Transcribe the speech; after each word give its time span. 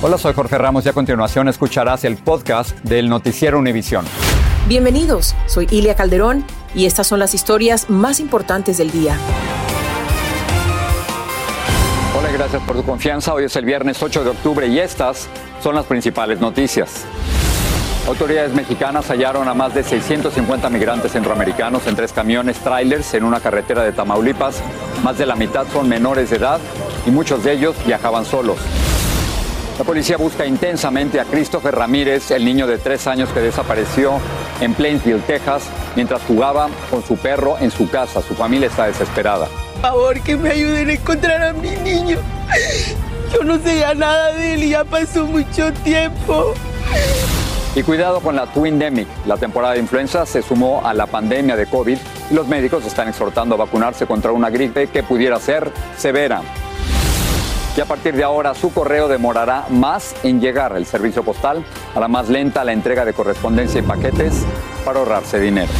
Hola, 0.00 0.16
soy 0.16 0.32
Jorge 0.32 0.56
Ramos 0.56 0.86
y 0.86 0.88
a 0.88 0.92
continuación 0.92 1.48
escucharás 1.48 2.04
el 2.04 2.18
podcast 2.18 2.78
del 2.84 3.08
Noticiero 3.08 3.58
Univisión. 3.58 4.04
Bienvenidos, 4.68 5.34
soy 5.46 5.66
Ilia 5.72 5.96
Calderón 5.96 6.44
y 6.72 6.86
estas 6.86 7.08
son 7.08 7.18
las 7.18 7.34
historias 7.34 7.90
más 7.90 8.20
importantes 8.20 8.78
del 8.78 8.92
día. 8.92 9.16
Hola, 12.16 12.30
gracias 12.30 12.62
por 12.62 12.76
tu 12.76 12.84
confianza. 12.84 13.34
Hoy 13.34 13.46
es 13.46 13.56
el 13.56 13.64
viernes 13.64 14.00
8 14.00 14.22
de 14.22 14.30
octubre 14.30 14.68
y 14.68 14.78
estas 14.78 15.26
son 15.64 15.74
las 15.74 15.86
principales 15.86 16.38
noticias. 16.38 17.04
Autoridades 18.06 18.54
mexicanas 18.54 19.10
hallaron 19.10 19.48
a 19.48 19.54
más 19.54 19.74
de 19.74 19.82
650 19.82 20.70
migrantes 20.70 21.10
centroamericanos 21.10 21.88
en 21.88 21.96
tres 21.96 22.12
camiones 22.12 22.58
trailers 22.58 23.14
en 23.14 23.24
una 23.24 23.40
carretera 23.40 23.82
de 23.82 23.90
Tamaulipas. 23.90 24.62
Más 25.02 25.18
de 25.18 25.26
la 25.26 25.34
mitad 25.34 25.66
son 25.72 25.88
menores 25.88 26.30
de 26.30 26.36
edad 26.36 26.60
y 27.04 27.10
muchos 27.10 27.42
de 27.42 27.54
ellos 27.54 27.74
viajaban 27.84 28.24
solos. 28.24 28.58
La 29.78 29.84
policía 29.84 30.16
busca 30.16 30.44
intensamente 30.44 31.20
a 31.20 31.24
Christopher 31.24 31.72
Ramírez, 31.72 32.32
el 32.32 32.44
niño 32.44 32.66
de 32.66 32.78
tres 32.78 33.06
años 33.06 33.28
que 33.28 33.38
desapareció 33.38 34.18
en 34.60 34.74
Plainsville, 34.74 35.20
Texas, 35.20 35.62
mientras 35.94 36.20
jugaba 36.22 36.68
con 36.90 37.04
su 37.04 37.16
perro 37.16 37.56
en 37.60 37.70
su 37.70 37.88
casa. 37.88 38.20
Su 38.20 38.34
familia 38.34 38.66
está 38.66 38.86
desesperada. 38.86 39.46
Por 39.74 39.82
favor, 39.82 40.20
que 40.20 40.36
me 40.36 40.50
ayuden 40.50 40.88
a 40.88 40.92
encontrar 40.94 41.42
a 41.42 41.52
mi 41.52 41.70
niño. 41.76 42.18
Yo 43.32 43.44
no 43.44 43.56
sé 43.60 43.78
ya 43.78 43.94
nada 43.94 44.32
de 44.32 44.54
él 44.54 44.64
y 44.64 44.70
ya 44.70 44.82
pasó 44.84 45.24
mucho 45.26 45.72
tiempo. 45.84 46.54
Y 47.76 47.82
cuidado 47.84 48.18
con 48.20 48.34
la 48.34 48.46
Twindemic. 48.46 49.06
La 49.26 49.36
temporada 49.36 49.74
de 49.74 49.80
influenza 49.80 50.26
se 50.26 50.42
sumó 50.42 50.84
a 50.84 50.92
la 50.92 51.06
pandemia 51.06 51.54
de 51.54 51.66
COVID 51.66 51.98
y 52.32 52.34
los 52.34 52.48
médicos 52.48 52.84
están 52.84 53.06
exhortando 53.06 53.54
a 53.54 53.58
vacunarse 53.58 54.06
contra 54.06 54.32
una 54.32 54.50
gripe 54.50 54.88
que 54.88 55.04
pudiera 55.04 55.38
ser 55.38 55.70
severa. 55.96 56.42
Y 57.78 57.80
a 57.80 57.84
partir 57.84 58.16
de 58.16 58.24
ahora 58.24 58.56
su 58.56 58.74
correo 58.74 59.06
demorará 59.06 59.66
más 59.70 60.12
en 60.24 60.40
llegar. 60.40 60.76
El 60.76 60.84
servicio 60.84 61.22
postal 61.22 61.64
hará 61.94 62.08
más 62.08 62.28
lenta 62.28 62.64
la 62.64 62.72
entrega 62.72 63.04
de 63.04 63.12
correspondencia 63.12 63.78
y 63.78 63.84
paquetes 63.84 64.44
para 64.84 64.98
ahorrarse 64.98 65.38
dinero. 65.38 65.70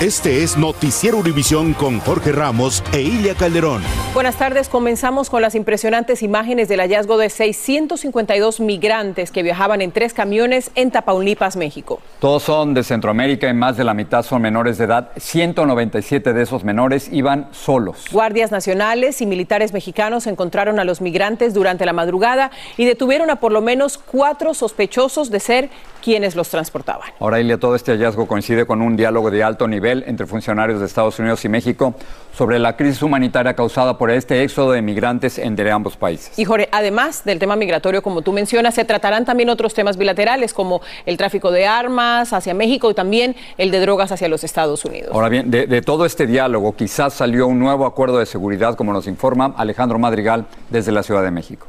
Este 0.00 0.42
es 0.42 0.58
Noticiero 0.58 1.16
Univisión 1.16 1.72
con 1.72 2.00
Jorge 2.00 2.30
Ramos 2.30 2.84
e 2.92 3.00
Ilia 3.00 3.34
Calderón. 3.34 3.80
Buenas 4.12 4.36
tardes, 4.36 4.68
comenzamos 4.68 5.30
con 5.30 5.40
las 5.40 5.54
impresionantes 5.54 6.22
imágenes 6.22 6.68
del 6.68 6.80
hallazgo 6.80 7.16
de 7.16 7.30
652 7.30 8.60
migrantes 8.60 9.30
que 9.30 9.42
viajaban 9.42 9.80
en 9.80 9.92
tres 9.92 10.12
camiones 10.12 10.70
en 10.74 10.90
Tapaulipas, 10.90 11.56
México. 11.56 12.02
Todos 12.18 12.42
son 12.42 12.74
de 12.74 12.84
Centroamérica 12.84 13.48
y 13.48 13.54
más 13.54 13.78
de 13.78 13.84
la 13.84 13.94
mitad 13.94 14.22
son 14.22 14.42
menores 14.42 14.76
de 14.76 14.84
edad. 14.84 15.12
197 15.16 16.34
de 16.34 16.42
esos 16.42 16.62
menores 16.62 17.08
iban 17.10 17.48
solos. 17.52 18.04
Guardias 18.12 18.52
nacionales 18.52 19.22
y 19.22 19.26
militares 19.26 19.72
mexicanos 19.72 20.26
encontraron 20.26 20.78
a 20.78 20.84
los 20.84 21.00
migrantes 21.00 21.54
durante 21.54 21.86
la 21.86 21.94
madrugada 21.94 22.50
y 22.76 22.84
detuvieron 22.84 23.30
a 23.30 23.36
por 23.36 23.50
lo 23.50 23.62
menos 23.62 23.96
cuatro 23.96 24.52
sospechosos 24.52 25.30
de 25.30 25.40
ser 25.40 25.70
quienes 26.02 26.36
los 26.36 26.50
transportaban. 26.50 27.08
Ahora, 27.18 27.40
Ilia, 27.40 27.58
todo 27.58 27.74
este 27.74 27.92
hallazgo 27.92 28.28
coincide 28.28 28.66
con 28.66 28.82
un 28.82 28.94
diálogo 28.94 29.30
de 29.30 29.42
alto 29.42 29.66
nivel 29.66 29.85
entre 29.90 30.26
funcionarios 30.26 30.80
de 30.80 30.86
Estados 30.86 31.18
Unidos 31.18 31.44
y 31.44 31.48
México 31.48 31.94
sobre 32.36 32.58
la 32.58 32.76
crisis 32.76 33.02
humanitaria 33.02 33.54
causada 33.54 33.96
por 33.96 34.10
este 34.10 34.42
éxodo 34.42 34.72
de 34.72 34.82
migrantes 34.82 35.38
entre 35.38 35.70
ambos 35.70 35.96
países. 35.96 36.38
Y 36.38 36.44
Jorge, 36.44 36.68
además 36.72 37.24
del 37.24 37.38
tema 37.38 37.56
migratorio, 37.56 38.02
como 38.02 38.22
tú 38.22 38.32
mencionas, 38.32 38.74
se 38.74 38.84
tratarán 38.84 39.24
también 39.24 39.48
otros 39.48 39.72
temas 39.72 39.96
bilaterales 39.96 40.52
como 40.52 40.82
el 41.06 41.16
tráfico 41.16 41.50
de 41.50 41.66
armas 41.66 42.32
hacia 42.32 42.52
México 42.52 42.90
y 42.90 42.94
también 42.94 43.36
el 43.56 43.70
de 43.70 43.80
drogas 43.80 44.12
hacia 44.12 44.28
los 44.28 44.44
Estados 44.44 44.84
Unidos. 44.84 45.10
Ahora 45.14 45.28
bien, 45.28 45.50
de, 45.50 45.66
de 45.66 45.82
todo 45.82 46.04
este 46.04 46.26
diálogo 46.26 46.74
quizás 46.76 47.14
salió 47.14 47.46
un 47.46 47.58
nuevo 47.58 47.86
acuerdo 47.86 48.18
de 48.18 48.26
seguridad, 48.26 48.74
como 48.74 48.92
nos 48.92 49.06
informa 49.06 49.54
Alejandro 49.56 49.98
Madrigal 49.98 50.46
desde 50.70 50.92
la 50.92 51.02
Ciudad 51.02 51.22
de 51.22 51.30
México. 51.30 51.66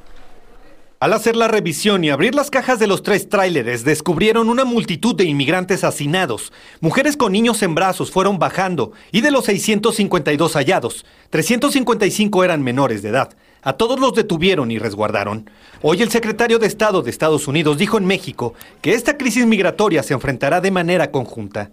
Al 0.99 1.13
hacer 1.13 1.35
la 1.35 1.47
revisión 1.47 2.03
y 2.03 2.09
abrir 2.09 2.33
las 2.33 2.49
cajas 2.49 2.79
de 2.79 2.87
los 2.87 3.03
tres 3.03 3.29
tráileres, 3.29 3.83
descubrieron 3.83 4.49
una 4.49 4.65
multitud 4.65 5.13
de 5.13 5.25
inmigrantes 5.25 5.83
hacinados. 5.83 6.51
Mujeres 6.79 7.15
con 7.15 7.33
niños 7.33 7.61
en 7.61 7.75
brazos 7.75 8.09
fueron 8.09 8.39
bajando 8.39 8.93
y 9.11 9.21
de 9.21 9.29
los 9.29 9.45
652 9.45 10.53
hallados, 10.53 11.05
355 11.29 12.43
eran 12.43 12.63
menores 12.63 13.03
de 13.03 13.09
edad. 13.09 13.29
A 13.61 13.73
todos 13.73 13.99
los 13.99 14.15
detuvieron 14.15 14.71
y 14.71 14.79
resguardaron. 14.79 15.47
Hoy 15.83 16.01
el 16.01 16.09
secretario 16.09 16.57
de 16.57 16.65
Estado 16.65 17.03
de 17.03 17.11
Estados 17.11 17.47
Unidos 17.47 17.77
dijo 17.77 17.99
en 17.99 18.05
México 18.05 18.55
que 18.81 18.95
esta 18.95 19.17
crisis 19.17 19.45
migratoria 19.45 20.01
se 20.01 20.15
enfrentará 20.15 20.61
de 20.61 20.71
manera 20.71 21.11
conjunta. 21.11 21.69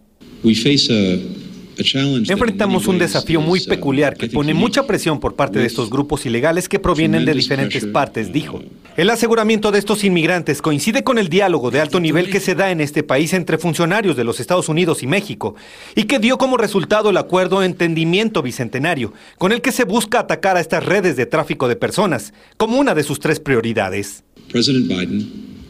Enfrentamos 1.76 2.86
un 2.86 2.98
desafío 2.98 3.40
muy 3.40 3.60
peculiar 3.60 4.16
que 4.16 4.28
pone 4.28 4.54
mucha 4.54 4.86
presión 4.86 5.20
por 5.20 5.34
parte 5.34 5.58
de 5.58 5.66
estos 5.66 5.90
grupos 5.90 6.24
ilegales 6.26 6.68
que 6.68 6.78
provienen 6.78 7.24
de 7.24 7.34
diferentes 7.34 7.84
partes, 7.86 8.32
dijo. 8.32 8.62
El 8.96 9.10
aseguramiento 9.10 9.72
de 9.72 9.80
estos 9.80 10.04
inmigrantes 10.04 10.62
coincide 10.62 11.02
con 11.02 11.18
el 11.18 11.28
diálogo 11.28 11.70
de 11.70 11.80
alto 11.80 11.98
nivel 11.98 12.30
que 12.30 12.38
se 12.38 12.54
da 12.54 12.70
en 12.70 12.80
este 12.80 13.02
país 13.02 13.32
entre 13.32 13.58
funcionarios 13.58 14.16
de 14.16 14.24
los 14.24 14.38
Estados 14.38 14.68
Unidos 14.68 15.02
y 15.02 15.08
México 15.08 15.56
y 15.96 16.04
que 16.04 16.20
dio 16.20 16.38
como 16.38 16.56
resultado 16.56 17.10
el 17.10 17.16
acuerdo 17.16 17.62
Entendimiento 17.62 18.42
Bicentenario, 18.42 19.12
con 19.36 19.50
el 19.52 19.62
que 19.62 19.72
se 19.72 19.84
busca 19.84 20.20
atacar 20.20 20.56
a 20.56 20.60
estas 20.60 20.84
redes 20.84 21.16
de 21.16 21.26
tráfico 21.26 21.66
de 21.66 21.76
personas 21.76 22.32
como 22.56 22.78
una 22.78 22.94
de 22.94 23.02
sus 23.02 23.18
tres 23.18 23.41
prioridades. 23.41 24.22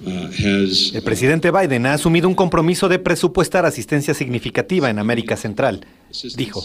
El 0.05 1.03
presidente 1.05 1.51
Biden 1.51 1.87
ha 1.87 1.95
asumido 1.95 2.29
un 2.29 2.35
compromiso 2.35 2.89
de 2.89 2.99
presupuestar 2.99 3.67
asistencia 3.67 4.15
significativa 4.15 4.91
en 4.91 4.99
América 4.99 5.37
Central, 5.37 5.87
dijo. 6.37 6.63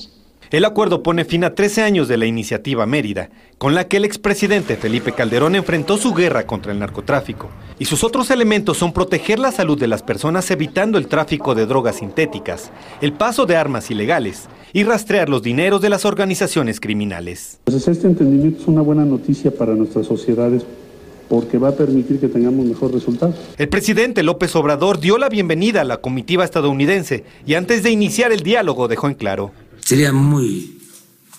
El 0.52 0.66
acuerdo 0.66 1.04
pone 1.04 1.26
fin 1.26 1.44
a 1.44 1.54
13 1.54 1.84
años 1.84 2.08
de 2.08 2.18
la 2.18 2.26
iniciativa 2.26 2.88
Mérida, 2.88 3.30
con 3.60 3.76
la 3.76 3.88
que 3.88 3.98
el 3.98 4.06
expresidente 4.06 4.78
Felipe 4.78 5.12
Calderón 5.12 5.54
enfrentó 5.54 5.98
su 5.98 6.12
guerra 6.16 6.48
contra 6.48 6.72
el 6.72 6.80
narcotráfico. 6.80 7.52
Y 7.78 7.86
sus 7.86 8.04
otros 8.04 8.32
elementos 8.32 8.76
son 8.78 8.92
proteger 8.92 9.38
la 9.38 9.52
salud 9.52 9.80
de 9.80 9.88
las 9.88 10.02
personas 10.02 10.50
evitando 10.50 10.98
el 10.98 11.06
tráfico 11.06 11.54
de 11.54 11.68
drogas 11.68 11.98
sintéticas, 11.98 12.72
el 13.00 13.14
paso 13.14 13.46
de 13.46 13.58
armas 13.58 13.92
ilegales 13.92 14.50
y 14.74 14.84
rastrear 14.84 15.30
los 15.30 15.44
dineros 15.44 15.82
de 15.82 15.90
las 15.90 16.04
organizaciones 16.04 16.80
criminales. 16.80 17.60
Pues 17.66 17.88
este 17.88 18.08
entendimiento 18.08 18.64
es 18.64 18.68
una 18.68 18.82
buena 18.82 19.06
noticia 19.06 19.52
para 19.52 19.76
nuestras 19.76 20.08
sociedades 20.08 20.64
porque 21.30 21.60
va 21.60 21.70
a 21.70 21.76
permitir 21.76 22.20
que 22.20 22.28
tengamos 22.28 22.66
mejor 22.66 22.92
resultado. 22.92 23.34
El 23.58 23.70
presidente 23.70 24.24
López 24.24 24.56
Obrador 24.56 25.00
dio 25.00 25.18
la 25.18 25.30
bienvenida 25.30 25.82
a 25.82 25.84
la 25.84 25.98
comitiva 25.98 26.44
estadounidense 26.44 27.24
y 27.46 27.54
antes 27.54 27.84
de 27.84 27.92
iniciar 27.92 28.32
el 28.32 28.42
diálogo 28.42 28.88
dejó 28.88 29.08
en 29.08 29.14
claro. 29.14 29.52
Sería 29.80 30.12
muy 30.12 30.82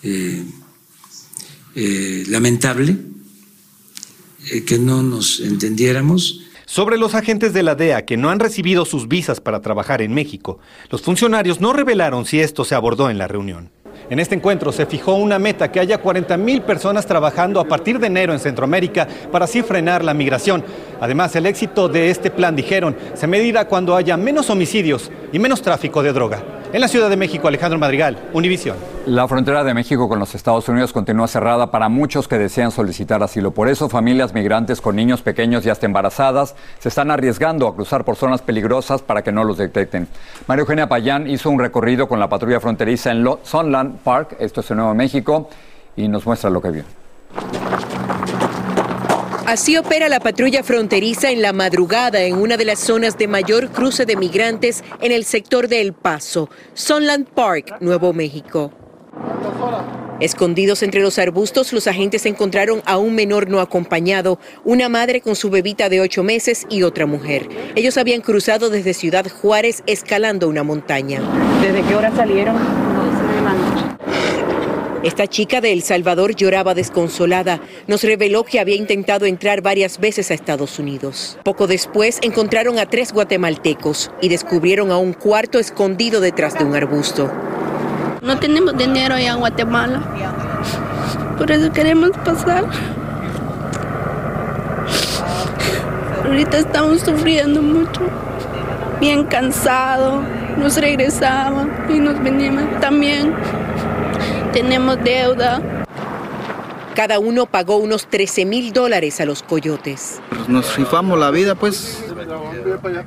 eh, 0.01 0.43
eh, 1.75 2.23
lamentable 2.29 2.97
eh, 4.51 4.63
que 4.63 4.79
no 4.79 5.03
nos 5.03 5.41
entendiéramos. 5.41 6.41
Sobre 6.65 6.97
los 6.97 7.13
agentes 7.13 7.51
de 7.51 7.63
la 7.63 7.75
DEA 7.75 8.05
que 8.05 8.15
no 8.15 8.29
han 8.29 8.39
recibido 8.39 8.85
sus 8.85 9.09
visas 9.09 9.41
para 9.41 9.59
trabajar 9.59 10.01
en 10.01 10.13
México, 10.13 10.59
los 10.89 11.01
funcionarios 11.01 11.59
no 11.59 11.73
revelaron 11.73 12.25
si 12.25 12.39
esto 12.39 12.63
se 12.63 12.75
abordó 12.75 13.09
en 13.09 13.17
la 13.17 13.27
reunión. 13.27 13.71
En 14.11 14.19
este 14.19 14.35
encuentro 14.35 14.73
se 14.73 14.85
fijó 14.85 15.15
una 15.15 15.39
meta 15.39 15.71
que 15.71 15.79
haya 15.79 15.97
40 15.97 16.35
mil 16.35 16.63
personas 16.63 17.05
trabajando 17.05 17.61
a 17.61 17.63
partir 17.63 17.97
de 17.97 18.07
enero 18.07 18.33
en 18.33 18.39
Centroamérica 18.39 19.07
para 19.31 19.45
así 19.45 19.61
frenar 19.61 20.03
la 20.03 20.13
migración. 20.13 20.65
Además, 20.99 21.33
el 21.37 21.45
éxito 21.45 21.87
de 21.87 22.09
este 22.09 22.29
plan, 22.29 22.53
dijeron, 22.53 22.93
se 23.13 23.25
medirá 23.25 23.69
cuando 23.69 23.95
haya 23.95 24.17
menos 24.17 24.49
homicidios 24.49 25.09
y 25.31 25.39
menos 25.39 25.61
tráfico 25.61 26.03
de 26.03 26.11
droga. 26.11 26.43
En 26.73 26.79
la 26.79 26.87
Ciudad 26.87 27.09
de 27.09 27.17
México, 27.17 27.49
Alejandro 27.49 27.77
Madrigal, 27.77 28.17
Univisión. 28.31 28.77
La 29.05 29.27
frontera 29.27 29.65
de 29.65 29.73
México 29.73 30.07
con 30.07 30.19
los 30.19 30.35
Estados 30.35 30.69
Unidos 30.69 30.93
continúa 30.93 31.27
cerrada 31.27 31.69
para 31.69 31.89
muchos 31.89 32.29
que 32.29 32.37
desean 32.37 32.71
solicitar 32.71 33.21
asilo. 33.21 33.51
Por 33.51 33.67
eso, 33.67 33.89
familias 33.89 34.33
migrantes 34.33 34.79
con 34.79 34.95
niños 34.95 35.21
pequeños 35.21 35.65
y 35.65 35.69
hasta 35.69 35.85
embarazadas 35.85 36.55
se 36.79 36.87
están 36.87 37.11
arriesgando 37.11 37.67
a 37.67 37.75
cruzar 37.75 38.05
por 38.05 38.15
zonas 38.15 38.41
peligrosas 38.41 39.01
para 39.01 39.21
que 39.21 39.33
no 39.33 39.43
los 39.43 39.57
detecten. 39.57 40.07
María 40.47 40.61
Eugenia 40.61 40.87
Payán 40.87 41.29
hizo 41.29 41.49
un 41.49 41.59
recorrido 41.59 42.07
con 42.07 42.21
la 42.21 42.29
patrulla 42.29 42.61
fronteriza 42.61 43.11
en 43.11 43.27
Sunland 43.43 43.97
Park, 43.99 44.37
esto 44.39 44.61
es 44.61 44.71
en 44.71 44.77
Nuevo 44.77 44.95
México, 44.95 45.49
y 45.97 46.07
nos 46.07 46.25
muestra 46.25 46.49
lo 46.49 46.61
que 46.61 46.71
vio. 46.71 46.83
Así 49.51 49.75
opera 49.75 50.07
la 50.07 50.21
patrulla 50.21 50.63
fronteriza 50.63 51.29
en 51.29 51.41
la 51.41 51.51
madrugada 51.51 52.21
en 52.21 52.37
una 52.37 52.55
de 52.55 52.63
las 52.63 52.79
zonas 52.79 53.17
de 53.17 53.27
mayor 53.27 53.69
cruce 53.69 54.05
de 54.05 54.15
migrantes 54.15 54.81
en 55.01 55.11
el 55.11 55.25
sector 55.25 55.67
de 55.67 55.81
El 55.81 55.91
Paso, 55.91 56.49
Sunland 56.73 57.27
Park, 57.27 57.75
Nuevo 57.81 58.13
México. 58.13 58.71
Escondidos 60.21 60.83
entre 60.83 61.01
los 61.01 61.19
arbustos, 61.19 61.73
los 61.73 61.87
agentes 61.87 62.25
encontraron 62.25 62.81
a 62.85 62.97
un 62.97 63.13
menor 63.13 63.49
no 63.49 63.59
acompañado, 63.59 64.39
una 64.63 64.87
madre 64.87 65.19
con 65.19 65.35
su 65.35 65.49
bebita 65.49 65.89
de 65.89 65.99
ocho 65.99 66.23
meses 66.23 66.65
y 66.69 66.83
otra 66.83 67.05
mujer. 67.05 67.49
Ellos 67.75 67.97
habían 67.97 68.21
cruzado 68.21 68.69
desde 68.69 68.93
Ciudad 68.93 69.25
Juárez 69.29 69.83
escalando 69.85 70.47
una 70.47 70.63
montaña. 70.63 71.19
¿Desde 71.61 71.81
qué 71.81 71.93
hora 71.93 72.15
salieron? 72.15 72.55
Esta 75.03 75.25
chica 75.25 75.61
de 75.61 75.73
El 75.73 75.81
Salvador 75.81 76.35
lloraba 76.35 76.75
desconsolada. 76.75 77.59
Nos 77.87 78.03
reveló 78.03 78.43
que 78.43 78.59
había 78.59 78.75
intentado 78.75 79.25
entrar 79.25 79.61
varias 79.61 79.99
veces 79.99 80.29
a 80.29 80.35
Estados 80.35 80.77
Unidos. 80.77 81.39
Poco 81.43 81.65
después 81.65 82.19
encontraron 82.21 82.77
a 82.77 82.85
tres 82.85 83.11
guatemaltecos 83.11 84.11
y 84.21 84.29
descubrieron 84.29 84.91
a 84.91 84.97
un 84.97 85.13
cuarto 85.13 85.57
escondido 85.57 86.21
detrás 86.21 86.55
de 86.55 86.65
un 86.65 86.75
arbusto. 86.75 87.31
No 88.21 88.37
tenemos 88.37 88.77
dinero 88.77 89.15
allá 89.15 89.31
en 89.31 89.39
Guatemala. 89.39 90.03
Por 91.39 91.49
eso 91.49 91.71
queremos 91.71 92.11
pasar. 92.23 92.65
Ahorita 96.23 96.59
estamos 96.59 97.01
sufriendo 97.01 97.63
mucho, 97.63 98.01
bien 98.99 99.23
cansado. 99.23 100.21
Nos 100.57 100.77
regresamos 100.77 101.65
y 101.89 101.97
nos 101.97 102.21
venimos 102.21 102.63
también. 102.79 103.33
Tenemos 104.53 105.01
deuda. 105.01 105.85
Cada 106.93 107.19
uno 107.19 107.45
pagó 107.45 107.77
unos 107.77 108.07
13 108.07 108.45
mil 108.45 108.73
dólares 108.73 109.21
a 109.21 109.25
los 109.25 109.43
coyotes. 109.43 110.21
Nos 110.49 110.75
rifamos 110.75 111.17
la 111.17 111.31
vida, 111.31 111.55
pues, 111.55 112.03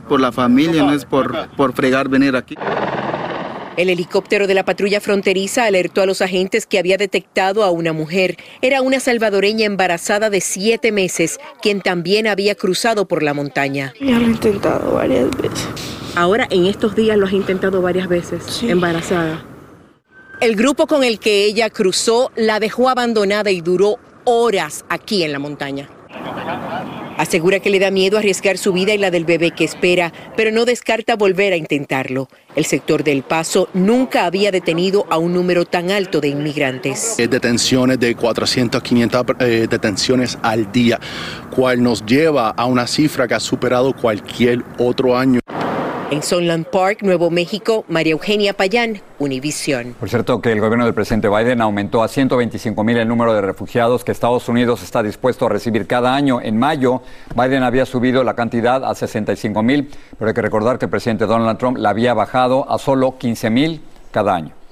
por 0.09 0.21
la 0.21 0.33
familia, 0.33 0.83
no 0.83 0.95
es 0.95 1.05
por, 1.05 1.51
por 1.51 1.75
fregar 1.75 2.09
venir 2.09 2.35
aquí. 2.35 2.55
El 3.77 3.91
helicóptero 3.91 4.47
de 4.47 4.55
la 4.55 4.65
patrulla 4.65 5.01
fronteriza 5.01 5.65
alertó 5.65 6.01
a 6.01 6.07
los 6.07 6.23
agentes 6.23 6.65
que 6.65 6.79
había 6.79 6.97
detectado 6.97 7.63
a 7.63 7.71
una 7.71 7.93
mujer. 7.93 8.37
Era 8.63 8.81
una 8.81 9.01
salvadoreña 9.01 9.67
embarazada 9.67 10.31
de 10.31 10.41
siete 10.41 10.93
meses, 10.93 11.39
quien 11.61 11.83
también 11.83 12.27
había 12.27 12.55
cruzado 12.55 13.07
por 13.07 13.23
la 13.23 13.35
montaña. 13.35 13.93
Ya 14.01 14.19
lo 14.19 14.27
he 14.27 14.31
intentado 14.31 14.95
varias 14.95 15.29
veces. 15.37 15.69
Ahora, 16.15 16.47
en 16.51 16.67
estos 16.67 16.95
días 16.95 17.19
lo 17.19 17.27
has 17.27 17.33
intentado 17.33 17.83
varias 17.83 18.09
veces, 18.09 18.63
embarazada. 18.63 19.45
El 20.41 20.57
grupo 20.57 20.87
con 20.87 21.05
el 21.05 21.19
que 21.19 21.45
ella 21.45 21.71
cruzó 21.71 22.31
la 22.37 22.61
dejó 22.61 22.89
abandonada 22.89 23.51
y 23.51 23.61
duró 23.61 23.99
horas 24.25 24.85
aquí 24.89 25.23
en 25.23 25.33
la 25.33 25.39
montaña. 25.39 25.89
Asegura 27.17 27.61
que 27.61 27.71
le 27.71 27.79
da 27.79 27.91
miedo 27.91 28.19
arriesgar 28.19 28.59
su 28.59 28.73
vida 28.73 28.93
y 28.93 28.99
la 28.99 29.11
del 29.11 29.25
bebé 29.25 29.53
que 29.53 29.65
espera, 29.65 30.13
pero 30.37 30.51
no 30.51 30.65
descarta 30.65 31.15
volver 31.15 31.53
a 31.53 31.57
intentarlo. 31.57 32.29
El 32.57 32.65
sector 32.65 33.05
del 33.05 33.23
Paso 33.23 33.69
nunca 33.73 34.27
había 34.27 34.51
detenido 34.51 35.07
a 35.11 35.19
un 35.19 35.33
número 35.33 35.65
tan 35.65 35.91
alto 35.91 36.21
de 36.21 36.29
inmigrantes. 36.29 37.17
Detenciones 37.17 38.01
de 38.01 38.17
400 38.17 38.83
500 38.83 39.25
eh, 39.41 39.67
detenciones 39.71 40.39
al 40.43 40.73
día, 40.73 40.99
cual 41.55 41.83
nos 41.83 42.05
lleva 42.05 42.51
a 42.51 42.67
una 42.67 42.87
cifra 42.87 43.29
que 43.29 43.35
ha 43.35 43.41
superado 43.41 43.95
cualquier 43.95 44.63
otro 44.79 45.17
año. 45.17 45.41
En 46.11 46.23
Sunland 46.23 46.67
Park, 46.67 46.99
Nuevo 47.03 47.31
México, 47.31 47.85
María 47.89 48.13
Eugenia 48.13 48.53
Payán, 48.53 49.01
Univisión. 49.19 49.95
Por 49.99 50.11
cierto, 50.11 50.41
que 50.41 50.53
el 50.53 50.61
gobierno 50.61 50.85
del 50.85 50.93
presidente 50.93 51.29
Biden 51.29 51.63
aumentó 51.63 52.03
a 52.03 52.09
125 52.09 52.85
mil 52.85 52.99
el 52.99 53.09
número 53.09 53.33
de 53.33 53.41
refugiados 53.41 54.05
que 54.05 54.13
Estados 54.13 54.49
Unidos 54.49 54.83
está 54.83 55.03
dispuesto 55.03 55.47
a 55.47 55.49
recibir 55.49 55.87
cada 55.87 56.15
año. 56.15 56.41
En 56.43 56.59
mayo, 56.59 57.01
Biden 57.35 57.63
había 57.63 57.87
subido 57.87 58.23
la 58.23 58.35
cantidad 58.35 58.85
a 58.85 58.95
65 58.95 59.63
mil, 59.63 59.91
pero 60.19 60.29
hay 60.29 60.35
que 60.35 60.43
recordar 60.43 60.79
que 60.79 60.85
el 60.85 60.91
presidente 60.91 61.27
Donald 61.27 61.59
Trump 61.59 61.79
la 61.79 61.91
había 61.91 62.13
bajado 62.13 62.71
a 62.71 62.79
solo 62.79 63.17
15 63.19 63.51
mil 63.51 63.81
cada 64.11 64.35
año. 64.35 64.64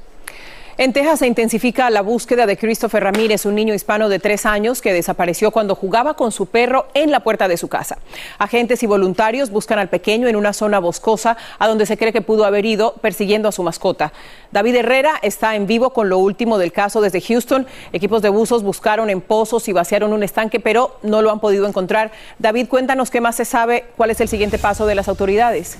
En 0.78 0.94
Texas 0.94 1.18
se 1.18 1.26
intensifica 1.26 1.90
la 1.90 2.00
búsqueda 2.00 2.46
de 2.46 2.56
Christopher 2.56 3.04
Ramírez, 3.04 3.44
un 3.44 3.54
niño 3.54 3.74
hispano 3.74 4.08
de 4.08 4.18
tres 4.18 4.46
años 4.46 4.80
que 4.80 4.94
desapareció 4.94 5.50
cuando 5.50 5.74
jugaba 5.74 6.14
con 6.14 6.32
su 6.32 6.46
perro 6.46 6.86
en 6.94 7.10
la 7.10 7.20
puerta 7.20 7.46
de 7.46 7.58
su 7.58 7.68
casa. 7.68 7.98
Agentes 8.38 8.82
y 8.82 8.86
voluntarios 8.86 9.50
buscan 9.50 9.78
al 9.78 9.90
pequeño 9.90 10.28
en 10.28 10.36
una 10.36 10.54
zona 10.54 10.78
boscosa 10.78 11.36
a 11.58 11.68
donde 11.68 11.84
se 11.84 11.98
cree 11.98 12.10
que 12.10 12.22
pudo 12.22 12.46
haber 12.46 12.64
ido 12.64 12.94
persiguiendo 13.02 13.50
a 13.50 13.52
su 13.52 13.62
mascota. 13.62 14.14
David 14.50 14.76
Herrera 14.76 15.12
está 15.20 15.56
en 15.56 15.66
vivo 15.66 15.90
con 15.90 16.08
lo 16.08 16.16
último 16.16 16.56
del 16.56 16.72
caso 16.72 17.02
desde 17.02 17.20
Houston. 17.20 17.66
Equipos 17.92 18.22
de 18.22 18.30
buzos 18.30 18.62
buscaron 18.62 19.10
en 19.10 19.20
pozos 19.20 19.68
y 19.68 19.74
vaciaron 19.74 20.14
un 20.14 20.22
estanque, 20.22 20.58
pero 20.58 20.96
no 21.02 21.20
lo 21.20 21.30
han 21.30 21.40
podido 21.40 21.66
encontrar. 21.66 22.12
David, 22.38 22.68
cuéntanos 22.68 23.10
qué 23.10 23.20
más 23.20 23.36
se 23.36 23.44
sabe, 23.44 23.84
cuál 23.98 24.10
es 24.10 24.22
el 24.22 24.28
siguiente 24.28 24.56
paso 24.56 24.86
de 24.86 24.94
las 24.94 25.08
autoridades. 25.08 25.76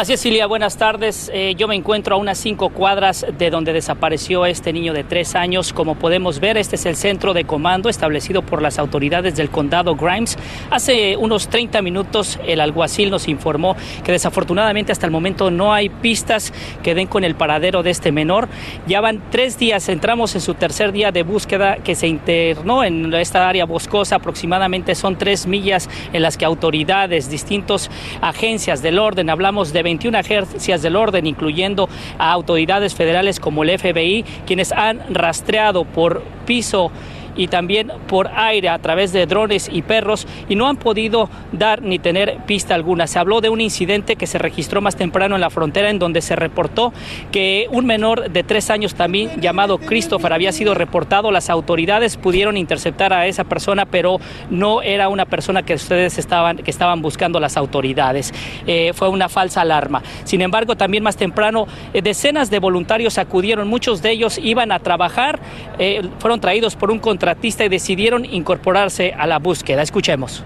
Así 0.00 0.14
es, 0.14 0.20
Silvia, 0.20 0.46
buenas 0.46 0.78
tardes. 0.78 1.30
Eh, 1.34 1.54
yo 1.58 1.68
me 1.68 1.74
encuentro 1.74 2.14
a 2.14 2.18
unas 2.18 2.38
cinco 2.38 2.70
cuadras 2.70 3.26
de 3.36 3.50
donde 3.50 3.74
desapareció 3.74 4.46
este 4.46 4.72
niño 4.72 4.94
de 4.94 5.04
tres 5.04 5.34
años. 5.34 5.74
Como 5.74 5.94
podemos 5.96 6.40
ver, 6.40 6.56
este 6.56 6.76
es 6.76 6.86
el 6.86 6.96
centro 6.96 7.34
de 7.34 7.44
comando 7.44 7.90
establecido 7.90 8.40
por 8.40 8.62
las 8.62 8.78
autoridades 8.78 9.36
del 9.36 9.50
condado 9.50 9.96
Grimes. 9.96 10.38
Hace 10.70 11.18
unos 11.18 11.48
30 11.48 11.82
minutos 11.82 12.40
el 12.46 12.62
alguacil 12.62 13.10
nos 13.10 13.28
informó 13.28 13.76
que 14.02 14.10
desafortunadamente 14.10 14.90
hasta 14.90 15.04
el 15.04 15.12
momento 15.12 15.50
no 15.50 15.74
hay 15.74 15.90
pistas 15.90 16.54
que 16.82 16.94
den 16.94 17.06
con 17.06 17.22
el 17.22 17.34
paradero 17.34 17.82
de 17.82 17.90
este 17.90 18.10
menor. 18.10 18.48
Ya 18.86 19.02
van 19.02 19.22
tres 19.30 19.58
días, 19.58 19.86
entramos 19.90 20.34
en 20.34 20.40
su 20.40 20.54
tercer 20.54 20.92
día 20.92 21.12
de 21.12 21.24
búsqueda 21.24 21.76
que 21.76 21.94
se 21.94 22.08
internó 22.08 22.84
en 22.84 23.12
esta 23.12 23.46
área 23.46 23.66
boscosa. 23.66 24.16
Aproximadamente 24.16 24.94
son 24.94 25.18
tres 25.18 25.46
millas 25.46 25.90
en 26.14 26.22
las 26.22 26.38
que 26.38 26.46
autoridades, 26.46 27.28
distintas 27.28 27.90
agencias 28.22 28.80
del 28.80 28.98
orden, 28.98 29.28
hablamos 29.28 29.74
de 29.74 29.89
21 29.90 30.18
agencias 30.18 30.82
del 30.82 30.94
orden, 30.94 31.26
incluyendo 31.26 31.88
a 32.18 32.30
autoridades 32.30 32.94
federales 32.94 33.40
como 33.40 33.64
el 33.64 33.76
FBI, 33.76 34.24
quienes 34.46 34.70
han 34.70 35.02
rastreado 35.12 35.84
por 35.84 36.22
piso 36.46 36.92
y 37.36 37.48
también 37.48 37.92
por 38.06 38.28
aire 38.28 38.68
a 38.68 38.78
través 38.78 39.12
de 39.12 39.26
drones 39.26 39.68
y 39.72 39.82
perros 39.82 40.26
y 40.48 40.56
no 40.56 40.68
han 40.68 40.76
podido 40.76 41.28
dar 41.52 41.82
ni 41.82 41.98
tener 41.98 42.38
pista 42.46 42.74
alguna. 42.74 43.06
Se 43.06 43.18
habló 43.18 43.40
de 43.40 43.48
un 43.48 43.60
incidente 43.60 44.16
que 44.16 44.26
se 44.26 44.38
registró 44.38 44.80
más 44.80 44.96
temprano 44.96 45.34
en 45.34 45.40
la 45.40 45.50
frontera 45.50 45.90
en 45.90 45.98
donde 45.98 46.20
se 46.20 46.36
reportó 46.36 46.92
que 47.32 47.66
un 47.70 47.86
menor 47.86 48.30
de 48.30 48.42
tres 48.42 48.70
años 48.70 48.94
también 48.94 49.40
llamado 49.40 49.78
Christopher 49.78 50.32
había 50.32 50.52
sido 50.52 50.74
reportado. 50.74 51.30
Las 51.30 51.50
autoridades 51.50 52.16
pudieron 52.16 52.56
interceptar 52.56 53.12
a 53.12 53.26
esa 53.26 53.44
persona, 53.44 53.86
pero 53.86 54.18
no 54.50 54.82
era 54.82 55.08
una 55.08 55.26
persona 55.26 55.62
que 55.62 55.74
ustedes 55.74 56.18
estaban, 56.18 56.58
que 56.58 56.70
estaban 56.70 57.02
buscando 57.02 57.40
las 57.40 57.56
autoridades. 57.56 58.32
Eh, 58.66 58.92
fue 58.94 59.08
una 59.08 59.28
falsa 59.28 59.60
alarma. 59.62 60.02
Sin 60.24 60.40
embargo, 60.40 60.76
también 60.76 61.02
más 61.02 61.16
temprano 61.16 61.66
eh, 61.92 62.02
decenas 62.02 62.50
de 62.50 62.58
voluntarios 62.58 63.18
acudieron, 63.18 63.68
muchos 63.68 64.02
de 64.02 64.10
ellos 64.10 64.38
iban 64.42 64.72
a 64.72 64.78
trabajar, 64.78 65.38
eh, 65.78 66.02
fueron 66.18 66.40
traídos 66.40 66.76
por 66.76 66.90
un 66.90 66.98
contratista 67.20 67.66
y 67.66 67.68
decidieron 67.68 68.24
incorporarse 68.24 69.12
a 69.12 69.26
la 69.26 69.38
búsqueda. 69.38 69.82
Escuchemos. 69.82 70.42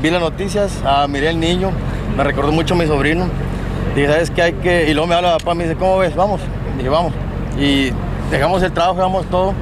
Vi 0.00 0.08
las 0.08 0.22
noticias, 0.22 0.80
ah, 0.86 1.06
miré 1.06 1.28
el 1.28 1.38
niño, 1.38 1.70
me 2.16 2.24
recordó 2.24 2.50
mucho 2.50 2.72
a 2.72 2.78
mi 2.78 2.86
sobrino. 2.86 3.26
Dije, 3.94 4.06
¿sabes 4.06 4.30
qué 4.30 4.40
hay 4.40 4.52
que...? 4.54 4.90
Y 4.90 4.94
luego 4.94 5.06
me 5.06 5.14
habla 5.16 5.36
papá, 5.36 5.54
me 5.54 5.64
dice, 5.64 5.76
¿cómo 5.76 5.98
ves? 5.98 6.16
Vamos. 6.16 6.40
Dije, 6.78 6.88
vamos. 6.88 7.12
Y 7.58 7.90
dejamos 8.30 8.62
el 8.62 8.72
trabajo, 8.72 8.96
dejamos 8.96 9.26
todo 9.26 9.52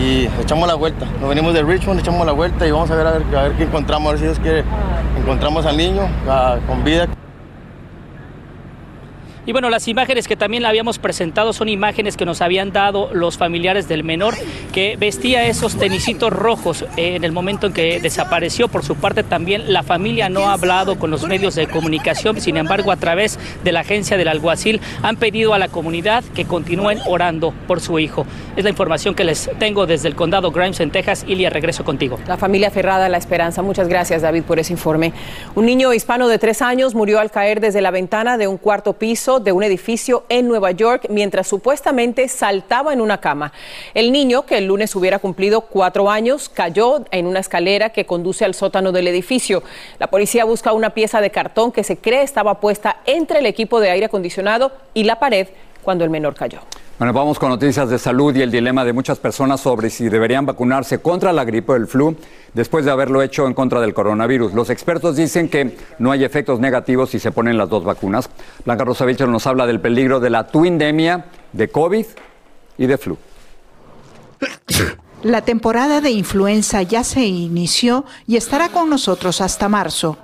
y 0.00 0.28
echamos 0.40 0.66
la 0.66 0.76
vuelta. 0.76 1.04
Nos 1.20 1.28
venimos 1.28 1.52
de 1.52 1.62
Richmond, 1.62 2.00
echamos 2.00 2.24
la 2.24 2.32
vuelta 2.32 2.66
y 2.66 2.70
vamos 2.70 2.90
a 2.90 2.94
ver 2.94 3.06
a 3.06 3.12
ver, 3.12 3.52
qué 3.58 3.64
encontramos, 3.64 4.08
a 4.08 4.10
ver 4.12 4.20
si 4.20 4.24
Dios 4.24 4.38
quiere. 4.38 4.64
Encontramos 5.20 5.66
al 5.66 5.76
niño 5.76 6.08
ah, 6.26 6.56
con 6.66 6.82
vida. 6.84 7.06
Y 9.46 9.52
bueno, 9.52 9.68
las 9.68 9.88
imágenes 9.88 10.26
que 10.26 10.36
también 10.36 10.64
habíamos 10.64 10.98
presentado 10.98 11.52
son 11.52 11.68
imágenes 11.68 12.16
que 12.16 12.24
nos 12.24 12.40
habían 12.40 12.72
dado 12.72 13.10
los 13.12 13.36
familiares 13.36 13.88
del 13.88 14.02
menor 14.02 14.34
que 14.72 14.96
vestía 14.96 15.46
esos 15.46 15.76
tenisitos 15.76 16.32
rojos 16.32 16.86
en 16.96 17.24
el 17.24 17.32
momento 17.32 17.66
en 17.66 17.74
que 17.74 18.00
desapareció. 18.00 18.68
Por 18.68 18.84
su 18.84 18.96
parte 18.96 19.22
también 19.22 19.72
la 19.72 19.82
familia 19.82 20.30
no 20.30 20.48
ha 20.48 20.54
hablado 20.54 20.98
con 20.98 21.10
los 21.10 21.26
medios 21.26 21.54
de 21.56 21.66
comunicación, 21.66 22.40
sin 22.40 22.56
embargo 22.56 22.90
a 22.90 22.96
través 22.96 23.38
de 23.62 23.72
la 23.72 23.80
agencia 23.80 24.16
del 24.16 24.28
alguacil 24.28 24.80
han 25.02 25.16
pedido 25.16 25.52
a 25.52 25.58
la 25.58 25.68
comunidad 25.68 26.24
que 26.34 26.46
continúen 26.46 26.98
orando 27.06 27.52
por 27.66 27.80
su 27.80 27.98
hijo. 27.98 28.26
Es 28.56 28.64
la 28.64 28.70
información 28.70 29.14
que 29.14 29.24
les 29.24 29.50
tengo 29.58 29.84
desde 29.86 30.08
el 30.08 30.14
condado 30.14 30.52
Grimes 30.52 30.80
en 30.80 30.90
Texas. 30.90 31.24
Ilia, 31.28 31.50
regreso 31.50 31.84
contigo. 31.84 32.18
La 32.26 32.38
familia 32.38 32.68
aferrada 32.68 33.06
a 33.06 33.08
la 33.10 33.18
esperanza. 33.18 33.60
Muchas 33.60 33.88
gracias 33.88 34.22
David 34.22 34.44
por 34.44 34.58
ese 34.58 34.72
informe. 34.72 35.12
Un 35.54 35.66
niño 35.66 35.92
hispano 35.92 36.28
de 36.28 36.38
tres 36.38 36.62
años 36.62 36.94
murió 36.94 37.20
al 37.20 37.30
caer 37.30 37.60
desde 37.60 37.82
la 37.82 37.90
ventana 37.90 38.38
de 38.38 38.48
un 38.48 38.56
cuarto 38.56 38.94
piso 38.94 39.33
de 39.40 39.52
un 39.52 39.62
edificio 39.62 40.24
en 40.28 40.48
Nueva 40.48 40.70
York 40.70 41.06
mientras 41.08 41.46
supuestamente 41.46 42.28
saltaba 42.28 42.92
en 42.92 43.00
una 43.00 43.20
cama. 43.20 43.52
El 43.94 44.12
niño, 44.12 44.46
que 44.46 44.58
el 44.58 44.66
lunes 44.66 44.94
hubiera 44.96 45.18
cumplido 45.18 45.62
cuatro 45.62 46.10
años, 46.10 46.48
cayó 46.48 47.04
en 47.10 47.26
una 47.26 47.40
escalera 47.40 47.90
que 47.90 48.06
conduce 48.06 48.44
al 48.44 48.54
sótano 48.54 48.92
del 48.92 49.08
edificio. 49.08 49.62
La 49.98 50.08
policía 50.08 50.44
busca 50.44 50.72
una 50.72 50.90
pieza 50.90 51.20
de 51.20 51.30
cartón 51.30 51.72
que 51.72 51.84
se 51.84 51.96
cree 51.96 52.22
estaba 52.22 52.60
puesta 52.60 53.00
entre 53.06 53.38
el 53.38 53.46
equipo 53.46 53.80
de 53.80 53.90
aire 53.90 54.06
acondicionado 54.06 54.72
y 54.94 55.04
la 55.04 55.18
pared 55.18 55.48
cuando 55.82 56.04
el 56.04 56.10
menor 56.10 56.34
cayó. 56.34 56.60
Bueno, 56.96 57.12
vamos 57.12 57.40
con 57.40 57.48
noticias 57.48 57.90
de 57.90 57.98
salud 57.98 58.36
y 58.36 58.42
el 58.42 58.52
dilema 58.52 58.84
de 58.84 58.92
muchas 58.92 59.18
personas 59.18 59.60
sobre 59.60 59.90
si 59.90 60.08
deberían 60.08 60.46
vacunarse 60.46 61.00
contra 61.00 61.32
la 61.32 61.44
gripe 61.44 61.72
o 61.72 61.74
el 61.74 61.88
flu 61.88 62.14
después 62.52 62.84
de 62.84 62.92
haberlo 62.92 63.20
hecho 63.20 63.48
en 63.48 63.54
contra 63.54 63.80
del 63.80 63.92
coronavirus. 63.92 64.54
Los 64.54 64.70
expertos 64.70 65.16
dicen 65.16 65.48
que 65.48 65.76
no 65.98 66.12
hay 66.12 66.22
efectos 66.22 66.60
negativos 66.60 67.10
si 67.10 67.18
se 67.18 67.32
ponen 67.32 67.58
las 67.58 67.68
dos 67.68 67.82
vacunas. 67.82 68.30
Blanca 68.64 68.84
Rosa 68.84 69.06
nos 69.26 69.46
habla 69.48 69.66
del 69.66 69.80
peligro 69.80 70.20
de 70.20 70.30
la 70.30 70.46
tuindemia 70.46 71.24
de 71.52 71.68
COVID 71.68 72.06
y 72.78 72.86
de 72.86 72.96
flu. 72.96 73.18
La 75.24 75.42
temporada 75.42 76.00
de 76.00 76.10
influenza 76.10 76.82
ya 76.82 77.02
se 77.02 77.24
inició 77.24 78.04
y 78.28 78.36
estará 78.36 78.68
con 78.68 78.88
nosotros 78.88 79.40
hasta 79.40 79.68
marzo 79.68 80.16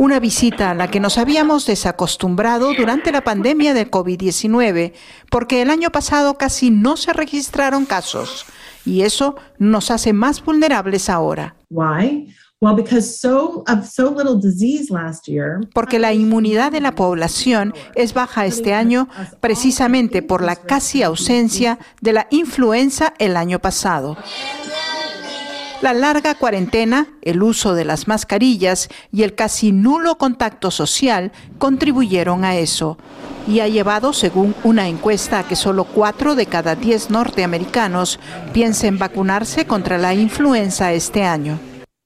una 0.00 0.18
visita 0.18 0.70
a 0.70 0.74
la 0.74 0.88
que 0.90 0.98
nos 0.98 1.18
habíamos 1.18 1.66
desacostumbrado 1.66 2.72
durante 2.72 3.12
la 3.12 3.20
pandemia 3.20 3.74
del 3.74 3.90
COVID-19, 3.90 4.94
porque 5.30 5.60
el 5.60 5.68
año 5.68 5.90
pasado 5.90 6.38
casi 6.38 6.70
no 6.70 6.96
se 6.96 7.12
registraron 7.12 7.84
casos, 7.84 8.46
y 8.86 9.02
eso 9.02 9.36
nos 9.58 9.90
hace 9.90 10.14
más 10.14 10.42
vulnerables 10.42 11.10
ahora. 11.10 11.54
Porque 15.74 15.98
la 15.98 16.14
inmunidad 16.14 16.72
de 16.72 16.80
la 16.80 16.94
población 16.94 17.74
es 17.94 18.14
baja 18.14 18.46
este 18.46 18.72
año 18.72 19.06
precisamente 19.40 20.22
por 20.22 20.42
la 20.42 20.56
casi 20.56 21.02
ausencia 21.02 21.78
de 22.00 22.14
la 22.14 22.26
influenza 22.30 23.12
el 23.18 23.36
año 23.36 23.58
pasado. 23.58 24.16
La 25.80 25.94
larga 25.94 26.34
cuarentena, 26.34 27.08
el 27.22 27.42
uso 27.42 27.74
de 27.74 27.86
las 27.86 28.06
mascarillas 28.06 28.88
y 29.10 29.22
el 29.22 29.34
casi 29.34 29.72
nulo 29.72 30.18
contacto 30.18 30.70
social 30.70 31.32
contribuyeron 31.56 32.44
a 32.44 32.58
eso 32.58 32.98
y 33.48 33.60
ha 33.60 33.68
llevado, 33.68 34.12
según 34.12 34.54
una 34.62 34.88
encuesta, 34.88 35.38
a 35.38 35.48
que 35.48 35.56
solo 35.56 35.84
4 35.84 36.34
de 36.34 36.44
cada 36.44 36.76
10 36.76 37.08
norteamericanos 37.08 38.20
piensen 38.52 38.98
vacunarse 38.98 39.66
contra 39.66 39.96
la 39.96 40.12
influenza 40.12 40.92
este 40.92 41.22
año. 41.22 41.58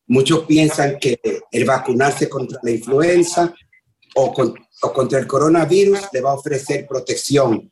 Muchos 0.06 0.44
piensan 0.44 0.96
que 1.00 1.18
el 1.50 1.64
vacunarse 1.64 2.28
contra 2.28 2.60
la 2.62 2.70
influenza 2.70 3.52
o, 4.14 4.32
o 4.82 4.92
contra 4.92 5.18
el 5.18 5.26
coronavirus 5.26 5.98
le 6.12 6.20
va 6.20 6.30
a 6.30 6.34
ofrecer 6.34 6.86
protección 6.86 7.68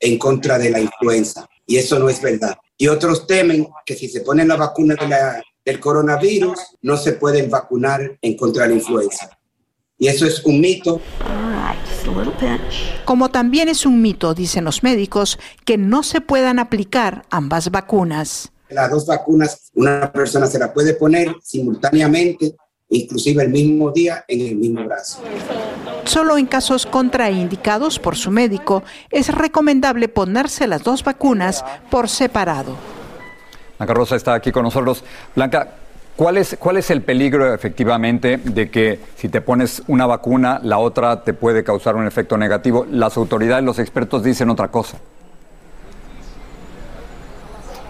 en 0.00 0.18
contra 0.18 0.58
de 0.58 0.70
la 0.70 0.80
influenza. 0.80 1.46
Y 1.66 1.76
eso 1.76 1.98
no 1.98 2.08
es 2.08 2.20
verdad. 2.22 2.56
Y 2.78 2.88
otros 2.88 3.26
temen 3.26 3.66
que 3.84 3.94
si 3.94 4.08
se 4.08 4.20
ponen 4.20 4.48
la 4.48 4.56
vacuna 4.56 4.94
del 5.64 5.80
coronavirus, 5.80 6.58
no 6.82 6.96
se 6.96 7.12
pueden 7.12 7.50
vacunar 7.50 8.18
en 8.22 8.36
contra 8.36 8.64
de 8.64 8.70
la 8.70 8.74
influenza. 8.76 9.36
Y 9.98 10.08
eso 10.08 10.26
es 10.26 10.44
un 10.44 10.60
mito. 10.60 11.00
Como 13.04 13.30
también 13.30 13.68
es 13.68 13.86
un 13.86 14.00
mito, 14.02 14.34
dicen 14.34 14.64
los 14.64 14.82
médicos, 14.82 15.38
que 15.64 15.76
no 15.78 16.02
se 16.02 16.20
puedan 16.20 16.58
aplicar 16.58 17.24
ambas 17.30 17.70
vacunas. 17.70 18.52
Las 18.68 18.90
dos 18.90 19.06
vacunas, 19.06 19.70
una 19.74 20.12
persona 20.12 20.46
se 20.46 20.58
la 20.58 20.72
puede 20.72 20.94
poner 20.94 21.34
simultáneamente, 21.42 22.54
inclusive 22.88 23.42
el 23.42 23.50
mismo 23.50 23.90
día, 23.90 24.24
en 24.28 24.40
el 24.40 24.56
mismo 24.56 24.84
brazo. 24.84 25.22
Solo 26.04 26.38
en 26.38 26.46
casos 26.46 26.86
contraindicados 26.86 27.98
por 27.98 28.16
su 28.16 28.30
médico 28.30 28.82
es 29.10 29.34
recomendable 29.34 30.08
ponerse 30.08 30.66
las 30.66 30.82
dos 30.82 31.02
vacunas 31.02 31.64
por 31.90 32.08
separado. 32.08 32.76
Blanca 33.78 33.94
Rosa 33.94 34.16
está 34.16 34.34
aquí 34.34 34.52
con 34.52 34.62
nosotros. 34.62 35.04
Blanca, 35.34 35.74
¿cuál 36.16 36.38
es, 36.38 36.56
¿cuál 36.58 36.78
es 36.78 36.90
el 36.90 37.02
peligro 37.02 37.52
efectivamente 37.52 38.38
de 38.38 38.70
que 38.70 39.00
si 39.16 39.28
te 39.28 39.40
pones 39.40 39.82
una 39.88 40.06
vacuna, 40.06 40.60
la 40.62 40.78
otra 40.78 41.24
te 41.24 41.34
puede 41.34 41.64
causar 41.64 41.96
un 41.96 42.06
efecto 42.06 42.38
negativo? 42.38 42.86
Las 42.90 43.16
autoridades, 43.16 43.64
los 43.64 43.78
expertos 43.78 44.22
dicen 44.22 44.48
otra 44.48 44.68
cosa. 44.68 44.98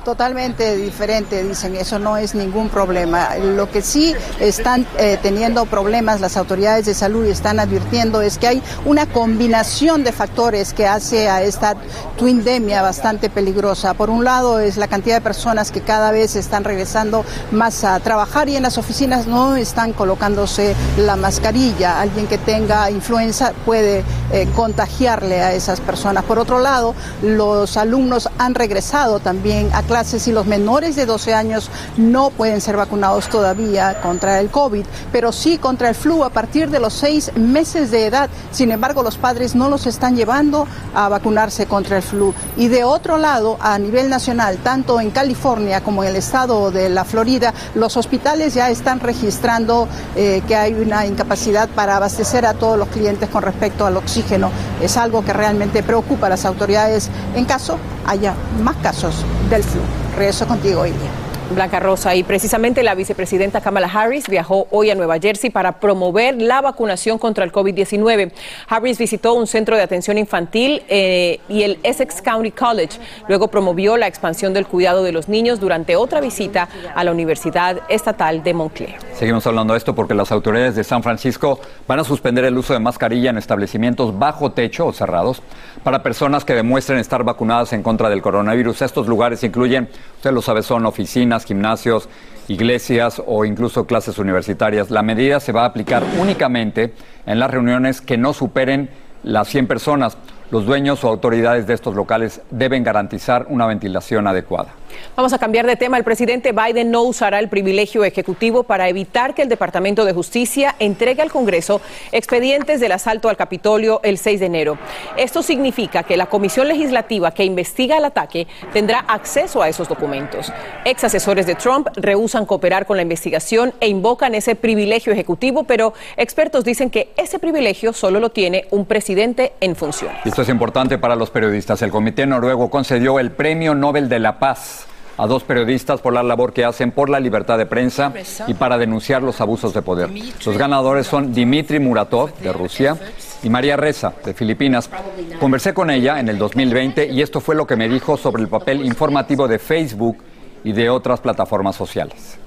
Totalmente 0.07 0.77
diferente, 0.77 1.43
dicen, 1.43 1.75
eso 1.75 1.99
no 1.99 2.17
es 2.17 2.37
ningún 2.37 2.69
problema. 2.69 3.35
Lo 3.39 3.69
que 3.69 3.83
sí 3.83 4.15
están 4.39 4.87
eh, 4.99 5.19
teniendo 5.21 5.67
problemas 5.67 6.21
las 6.21 6.37
autoridades 6.37 6.87
de 6.87 6.95
salud 6.95 7.27
y 7.27 7.31
están 7.31 7.59
advirtiendo 7.59 8.23
es 8.23 8.39
que 8.39 8.47
hay 8.47 8.63
una 8.85 9.07
combinación 9.07 10.05
de 10.05 10.13
factores 10.13 10.73
que 10.75 10.87
hace 10.87 11.29
a 11.29 11.43
esta 11.43 11.75
twindemia 12.17 12.83
bastante 12.83 13.31
peligrosa. 13.31 13.95
Por 13.95 14.09
un 14.09 14.23
lado 14.23 14.61
es 14.61 14.77
la 14.77 14.87
cantidad 14.87 15.17
de 15.17 15.23
personas 15.23 15.73
que 15.73 15.81
cada 15.81 16.13
vez 16.13 16.37
están 16.37 16.63
regresando 16.63 17.25
más 17.51 17.83
a 17.83 17.99
trabajar 17.99 18.49
y 18.49 18.55
en 18.55 18.63
las 18.63 18.79
oficinas 18.79 19.27
no 19.27 19.57
están 19.57 19.93
colocándose 19.93 20.77
la 20.99 21.17
mascarilla. 21.17 22.01
Alguien 22.01 22.29
que 22.29 22.39
tenga 22.39 22.93
influenza 22.93 23.55
puede 23.65 24.05
eh, 24.31 24.49
contagiarle 24.55 25.43
a 25.43 25.53
esas 25.53 25.81
personas. 25.81 26.23
Por 26.23 26.39
otro 26.39 26.61
lado, 26.61 26.95
los 27.23 27.77
alumnos 27.77 28.29
han 28.39 28.55
regresado 28.55 29.19
también 29.19 29.69
a 29.73 29.83
clases 29.97 30.29
y 30.29 30.33
los 30.33 30.45
menores 30.45 30.95
de 30.95 31.07
12 31.07 31.33
años 31.33 31.71
no 31.97 32.29
pueden 32.29 32.61
ser 32.61 32.77
vacunados 32.77 33.31
todavía 33.31 33.99
contra 34.03 34.41
el 34.41 34.51
COVID, 34.51 34.85
pero 35.11 35.33
sí 35.33 35.57
contra 35.57 35.89
el 35.89 35.95
flu 35.95 36.23
a 36.23 36.29
partir 36.29 36.69
de 36.69 36.81
los 36.81 36.93
seis 36.93 37.33
meses 37.35 37.91
de 37.91 38.05
edad. 38.05 38.29
Sin 38.51 38.73
embargo, 38.73 39.03
los 39.03 39.17
padres 39.17 39.55
no 39.55 39.71
los 39.71 39.87
están 39.87 40.15
llevando 40.15 40.69
a 40.95 41.09
vacunarse 41.09 41.65
contra 41.65 41.97
el 41.97 42.03
flu. 42.03 42.35
Y 42.59 42.69
de 42.69 42.85
otro 42.85 43.17
lado, 43.17 43.57
a 43.59 43.79
nivel 43.79 44.11
nacional, 44.11 44.59
tanto 44.59 45.01
en 45.01 45.11
California 45.13 45.83
como 45.83 46.05
en 46.05 46.11
el 46.11 46.17
estado 46.17 46.71
de 46.71 46.91
la 46.91 47.07
Florida, 47.07 47.55
los 47.75 47.97
hospitales 47.97 48.53
ya 48.53 48.69
están 48.69 49.01
registrando 49.01 49.89
eh, 50.15 50.43
que 50.47 50.57
hay 50.57 50.75
una 50.75 51.07
incapacidad 51.07 51.71
para 51.71 51.97
abastecer 51.97 52.45
a 52.45 52.53
todos 52.53 52.79
los 52.79 52.89
clientes 52.89 53.31
con 53.31 53.43
respecto 53.43 53.87
al 53.87 53.97
oxígeno. 53.97 54.51
Es 54.83 54.99
algo 54.99 55.25
que 55.25 55.33
realmente 55.33 55.83
preocupa 55.83 56.27
a 56.27 56.31
las 56.31 56.45
autoridades 56.45 57.09
en 57.35 57.47
caso 57.47 57.79
haya 58.07 58.35
más 58.63 58.77
casos 58.77 59.25
del 59.51 59.63
flu. 59.63 59.81
Regreso 60.17 60.47
contigo, 60.47 60.87
Ilia. 60.87 61.26
Blanca 61.51 61.81
Rosa. 61.81 62.15
Y 62.15 62.23
precisamente 62.23 62.83
la 62.83 62.95
vicepresidenta 62.95 63.61
Kamala 63.61 63.87
Harris 63.93 64.29
viajó 64.29 64.67
hoy 64.71 64.91
a 64.91 64.95
Nueva 64.95 65.19
Jersey 65.19 65.51
para 65.51 65.81
promover 65.81 66.41
la 66.41 66.61
vacunación 66.61 67.19
contra 67.19 67.45
el 67.45 67.53
COVID-19. 67.53 68.33
Harris 68.69 68.99
visitó 68.99 69.35
un 69.35 69.47
centro 69.47 69.77
de 69.77 69.83
atención 69.83 70.19
infantil 70.19 70.83
eh, 70.89 71.41
y 71.49 71.63
el 71.63 71.79
Essex 71.83 72.21
County 72.23 72.51
College. 72.51 72.99
Luego 73.29 73.49
promovió 73.49 73.97
la 73.97 74.07
expansión 74.07 74.55
del 74.55 74.67
cuidado 74.67 75.03
de 75.03 75.13
los 75.13 75.29
niños 75.29 75.61
durante 75.61 75.97
otra 75.97 76.21
visita 76.21 76.69
a 76.95 77.05
la 77.05 77.13
Universidad 77.13 77.83
Estatal 77.89 78.43
de 78.43 78.55
Montclair. 78.55 78.97
Seguimos 79.15 79.47
hablando 79.47 79.75
de 79.75 79.79
esto 79.79 79.95
porque 79.95 80.15
las 80.15 80.33
autoridades 80.33 80.75
de 80.75 80.85
San 80.85 81.03
Francisco 81.03 81.61
van 81.87 82.01
a 82.01 82.05
suspender 82.05 82.45
el 82.45 82.57
uso 82.59 82.73
de 82.73 82.81
mascarilla 82.81 83.31
en 83.31 83.39
establecimientos 83.39 84.19
bajo 84.19 84.53
techo 84.53 84.87
o 84.87 84.93
cerrados 84.93 85.43
para 85.83 86.03
personas 86.03 86.45
que 86.45 86.55
demuestren 86.55 86.99
estar 86.99 87.25
vacunadas 87.25 87.73
en 87.73 87.83
contra 87.83 88.09
del 88.09 88.23
coronavirus. 88.23 88.83
Estos 88.83 89.07
lugares 89.07 89.43
incluyen, 89.45 89.89
usted 90.17 90.33
lo 90.33 90.43
sabe, 90.43 90.63
son 90.63 90.87
oficinas 90.87 91.36
gimnasios, 91.45 92.09
iglesias 92.49 93.23
o 93.27 93.45
incluso 93.45 93.87
clases 93.87 94.19
universitarias. 94.19 94.91
La 94.91 95.03
medida 95.03 95.41
se 95.41 95.53
va 95.53 95.63
a 95.63 95.67
aplicar 95.67 96.03
únicamente 96.21 96.93
en 97.27 97.39
las 97.39 97.51
reuniones 97.51 98.01
que 98.01 98.17
no 98.17 98.33
superen 98.33 98.91
las 99.23 99.49
100 99.49 99.67
personas. 99.67 100.17
Los 100.51 100.65
dueños 100.65 101.03
o 101.05 101.09
autoridades 101.09 101.67
de 101.67 101.75
estos 101.75 101.95
locales 101.95 102.41
deben 102.51 102.85
garantizar 102.85 103.47
una 103.49 103.67
ventilación 103.67 104.27
adecuada. 104.27 104.75
Vamos 105.17 105.33
a 105.33 105.39
cambiar 105.39 105.67
de 105.67 105.77
tema. 105.77 105.97
El 105.97 106.05
presidente 106.05 106.53
Biden 106.53 106.91
no 106.91 107.03
usará 107.03 107.39
el 107.39 107.49
privilegio 107.49 108.05
ejecutivo 108.05 108.65
para 108.65 108.89
evitar 108.89 109.35
que 109.35 109.43
el 109.43 109.49
Departamento 109.49 110.05
de 110.05 110.13
Justicia 110.13 110.75
entregue 110.79 111.23
al 111.23 111.31
Congreso 111.31 111.81
expedientes 112.13 112.81
del 112.81 112.93
asalto 112.93 113.29
al 113.29 113.37
Capitolio 113.37 114.01
el 114.03 114.19
6 114.19 114.41
de 114.41 114.47
enero. 114.47 114.79
Esto 115.17 115.43
significa 115.43 116.03
que 116.03 116.17
la 116.17 116.27
Comisión 116.27 116.69
Legislativa 116.69 117.31
que 117.31 117.45
investiga 117.45 117.99
el 117.99 118.05
ataque 118.05 118.47
tendrá 118.73 119.01
acceso 119.01 119.63
a 119.63 119.69
esos 119.69 119.89
documentos. 119.89 120.53
Ex 120.85 121.05
asesores 121.05 121.47
de 121.47 121.55
Trump 121.55 121.89
rehusan 121.97 122.47
cooperar 122.47 122.87
con 122.87 122.97
la 122.97 123.03
investigación 123.03 123.73
e 123.81 123.89
invocan 123.89 124.35
ese 124.35 124.55
privilegio 124.55 125.13
ejecutivo, 125.13 125.65
pero 125.65 125.95
expertos 126.17 126.65
dicen 126.65 126.91
que 126.91 127.13
ese 127.17 127.39
privilegio 127.39 127.93
solo 127.93 128.21
lo 128.21 128.31
tiene 128.31 128.67
un 128.71 128.87
presidente 128.87 129.53
en 129.61 129.77
funciones. 129.77 130.19
Esto 130.25 130.43
es 130.43 130.49
importante 130.49 130.99
para 130.99 131.17
los 131.17 131.31
periodistas. 131.31 131.83
El 131.83 131.91
Comité 131.91 132.27
Noruego 132.27 132.71
concedió 132.71 133.19
el 133.19 133.31
Premio 133.31 133.75
Nobel 133.75 134.09
de 134.09 134.19
la 134.19 134.39
Paz 134.39 134.86
a 135.17 135.27
dos 135.27 135.45
periodistas 135.45 136.01
por 136.01 136.13
la 136.13 136.23
labor 136.23 136.53
que 136.53 136.65
hacen 136.65 136.93
por 136.93 137.09
la 137.09 137.21
libertad 137.21 137.59
de 137.59 137.67
prensa 137.67 138.13
y 138.47 138.55
para 138.55 138.79
denunciar 138.79 139.23
los 139.23 139.41
abusos 139.41 139.73
de 139.73 139.83
poder. 139.83 140.11
Los 140.45 140.59
ganadores 140.59 141.07
son 141.07 141.33
Dmitry 141.33 141.79
Muratov, 141.79 142.35
de 142.39 142.53
Rusia, 142.53 142.97
y 143.43 143.51
María 143.51 143.77
Reza, 143.77 144.13
de 144.25 144.35
Filipinas. 144.35 144.91
Conversé 145.39 145.73
con 145.73 145.91
ella 145.91 146.19
en 146.19 146.29
el 146.29 146.39
2020 146.39 147.13
y 147.13 147.23
esto 147.23 147.41
fue 147.41 147.55
lo 147.55 147.67
que 147.67 147.77
me 147.77 147.89
dijo 147.89 148.17
sobre 148.17 148.43
el 148.43 148.49
papel 148.49 148.85
informativo 148.85 149.47
de 149.49 149.59
Facebook 149.59 150.19
y 150.65 150.73
de 150.73 150.91
otras 150.91 151.21
plataformas 151.21 151.77
sociales. 151.77 152.39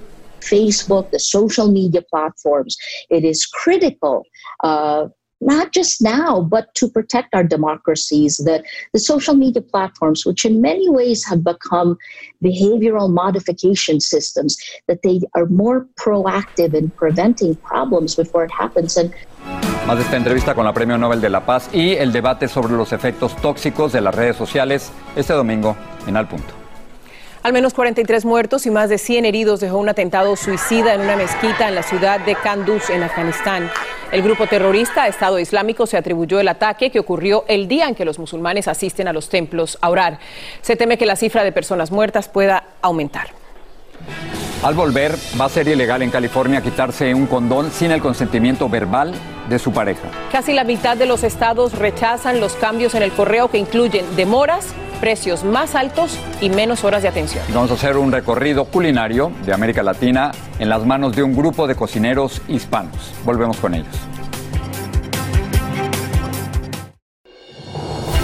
Facebook, 0.42 1.10
the 1.12 1.20
social 1.20 1.70
media 1.72 2.02
platforms, 2.10 2.78
it 3.10 3.24
is 3.24 3.46
critical 3.48 4.24
uh, 4.64 5.10
not 5.42 5.72
just 5.72 6.02
now, 6.02 6.42
but 6.42 6.74
to 6.76 6.90
protect 6.90 7.34
our 7.34 7.44
democracies, 7.44 8.38
that 8.46 8.64
the 8.94 9.00
social 9.00 9.36
media 9.36 9.62
platforms, 9.62 10.26
which 10.26 10.46
in 10.46 10.62
many 10.62 10.90
ways 10.90 11.26
have 11.26 11.44
become 11.44 11.98
behavioral 12.44 13.10
modification 13.10 14.00
systems, 14.00 14.58
that 14.88 15.02
they 15.02 15.22
are 15.36 15.46
more 15.46 15.88
proactive 15.96 16.74
in 16.74 16.90
preventing 16.92 17.56
problems 17.56 18.16
before 18.16 18.44
it 18.44 18.52
happens. 18.52 18.98
And 18.98 19.14
Más 19.88 19.98
de 19.98 20.04
esta 20.04 20.18
entrevista 20.18 20.54
con 20.54 20.66
la 20.66 20.74
Premio 20.74 20.98
Nobel 20.98 21.22
de 21.22 21.30
la 21.30 21.46
Paz 21.46 21.70
y 21.74 21.94
el 21.94 22.12
debate 22.12 22.48
sobre 22.48 22.74
los 22.74 22.92
efectos 22.92 23.36
tóxicos 23.38 23.92
de 23.92 24.02
las 24.02 24.14
redes 24.14 24.36
sociales 24.36 24.92
este 25.16 25.34
domingo 25.34 25.76
en 26.06 26.18
Al 26.18 26.28
Punto. 26.28 26.54
Al 27.42 27.54
menos 27.54 27.74
43 27.74 28.26
muertos 28.26 28.66
y 28.66 28.70
más 28.70 28.90
de 28.90 28.98
100 28.98 29.26
heridos 29.26 29.62
dejó 29.62 29.78
un 29.78 29.88
atentado 29.88 30.36
suicida 30.36 30.94
en 30.94 31.02
una 31.02 31.16
mezquita 31.16 31.70
en 31.70 31.76
la 31.76 31.84
ciudad 31.84 32.20
de 32.20 32.36
Kanduz, 32.36 32.90
en 32.90 33.02
Afganistán. 33.02 33.72
El 34.12 34.24
grupo 34.24 34.48
terrorista 34.48 35.08
Estado 35.08 35.38
Islámico 35.38 35.86
se 35.86 35.96
atribuyó 35.96 36.40
el 36.40 36.48
ataque 36.48 36.90
que 36.90 37.00
ocurrió 37.00 37.46
el 37.48 37.68
día 37.68 37.88
en 37.88 37.94
que 37.94 38.06
los 38.06 38.18
musulmanes 38.18 38.68
asisten 38.68 39.08
a 39.08 39.14
los 39.14 39.30
templos 39.30 39.78
a 39.82 39.90
orar. 39.90 40.18
Se 40.62 40.76
teme 40.76 40.98
que 40.98 41.06
la 41.06 41.16
cifra 41.16 41.44
de 41.44 41.52
personas 41.52 41.92
muertas 41.92 42.28
pueda 42.28 42.64
aumentar. 42.82 43.28
Al 44.64 44.74
volver, 44.74 45.16
va 45.40 45.46
a 45.46 45.50
ser 45.50 45.68
ilegal 45.68 46.02
en 46.02 46.10
California 46.10 46.62
quitarse 46.62 47.14
un 47.14 47.28
condón 47.28 47.72
sin 47.72 47.92
el 47.92 48.02
consentimiento 48.02 48.68
verbal 48.68 49.14
de 49.50 49.60
su 49.60 49.72
pareja. 49.72 50.08
Casi 50.32 50.54
la 50.54 50.64
mitad 50.64 50.96
de 50.96 51.06
los 51.06 51.24
estados 51.24 51.78
rechazan 51.78 52.40
los 52.40 52.54
cambios 52.54 52.96
en 52.96 53.04
el 53.04 53.12
correo 53.12 53.50
que 53.50 53.58
incluyen 53.58 54.06
demoras, 54.16 54.68
precios 55.02 55.44
más 55.44 55.76
altos 55.76 56.18
y 56.42 56.50
menos 56.50 56.84
horas 56.84 57.02
de 57.02 57.08
atención. 57.08 57.44
Vamos 57.54 57.72
a 57.72 57.74
hacer 57.74 57.98
un 57.98 58.12
recorrido 58.12 58.66
culinario 58.66 59.32
de 59.46 59.54
América 59.54 59.82
Latina 59.84 60.32
en 60.60 60.70
las 60.70 60.86
manos 60.86 61.16
de 61.16 61.24
un 61.24 61.36
grupo 61.36 61.68
de 61.68 61.76
cocineros 61.76 62.42
hispanos. 62.48 63.12
Volvemos 63.26 63.58
con 63.58 63.74
ellos. 63.74 63.96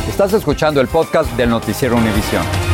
Estás 0.09 0.31
escuchando 0.33 0.79
el 0.79 0.87
podcast 0.87 1.29
del 1.31 1.49
noticiero 1.49 1.97
Univisión. 1.97 2.64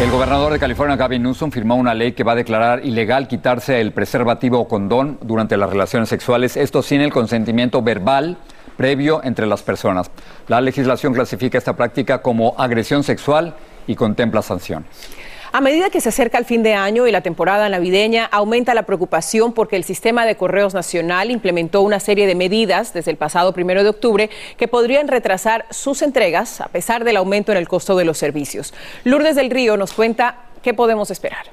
El 0.00 0.10
gobernador 0.10 0.50
de 0.54 0.58
California, 0.58 0.96
Gavin 0.96 1.22
Newsom, 1.22 1.50
firmó 1.50 1.76
una 1.76 1.92
ley 1.92 2.12
que 2.12 2.24
va 2.24 2.32
a 2.32 2.34
declarar 2.34 2.86
ilegal 2.86 3.28
quitarse 3.28 3.82
el 3.82 3.92
preservativo 3.92 4.58
o 4.58 4.66
condón 4.66 5.18
durante 5.20 5.58
las 5.58 5.68
relaciones 5.68 6.08
sexuales, 6.08 6.56
esto 6.56 6.82
sin 6.82 7.02
el 7.02 7.12
consentimiento 7.12 7.82
verbal 7.82 8.38
previo 8.78 9.20
entre 9.22 9.46
las 9.46 9.62
personas. 9.62 10.10
La 10.48 10.62
legislación 10.62 11.12
clasifica 11.12 11.58
esta 11.58 11.76
práctica 11.76 12.22
como 12.22 12.54
agresión 12.56 13.04
sexual 13.04 13.54
y 13.86 13.94
contempla 13.94 14.40
sanciones. 14.40 14.88
A 15.52 15.60
medida 15.60 15.90
que 15.90 16.00
se 16.00 16.10
acerca 16.10 16.38
el 16.38 16.44
fin 16.44 16.62
de 16.62 16.74
año 16.74 17.08
y 17.08 17.10
la 17.10 17.22
temporada 17.22 17.68
navideña, 17.68 18.26
aumenta 18.26 18.72
la 18.72 18.84
preocupación 18.84 19.52
porque 19.52 19.74
el 19.74 19.82
sistema 19.82 20.24
de 20.24 20.36
correos 20.36 20.74
nacional 20.74 21.32
implementó 21.32 21.82
una 21.82 21.98
serie 21.98 22.28
de 22.28 22.36
medidas 22.36 22.94
desde 22.94 23.10
el 23.10 23.16
pasado 23.16 23.52
primero 23.52 23.82
de 23.82 23.88
octubre 23.88 24.30
que 24.56 24.68
podrían 24.68 25.08
retrasar 25.08 25.66
sus 25.70 26.02
entregas 26.02 26.60
a 26.60 26.68
pesar 26.68 27.02
del 27.02 27.16
aumento 27.16 27.50
en 27.50 27.58
el 27.58 27.66
costo 27.66 27.96
de 27.96 28.04
los 28.04 28.16
servicios. 28.16 28.72
Lourdes 29.02 29.34
del 29.34 29.50
Río 29.50 29.76
nos 29.76 29.92
cuenta 29.92 30.36
qué 30.62 30.72
podemos 30.72 31.10
esperar. 31.10 31.46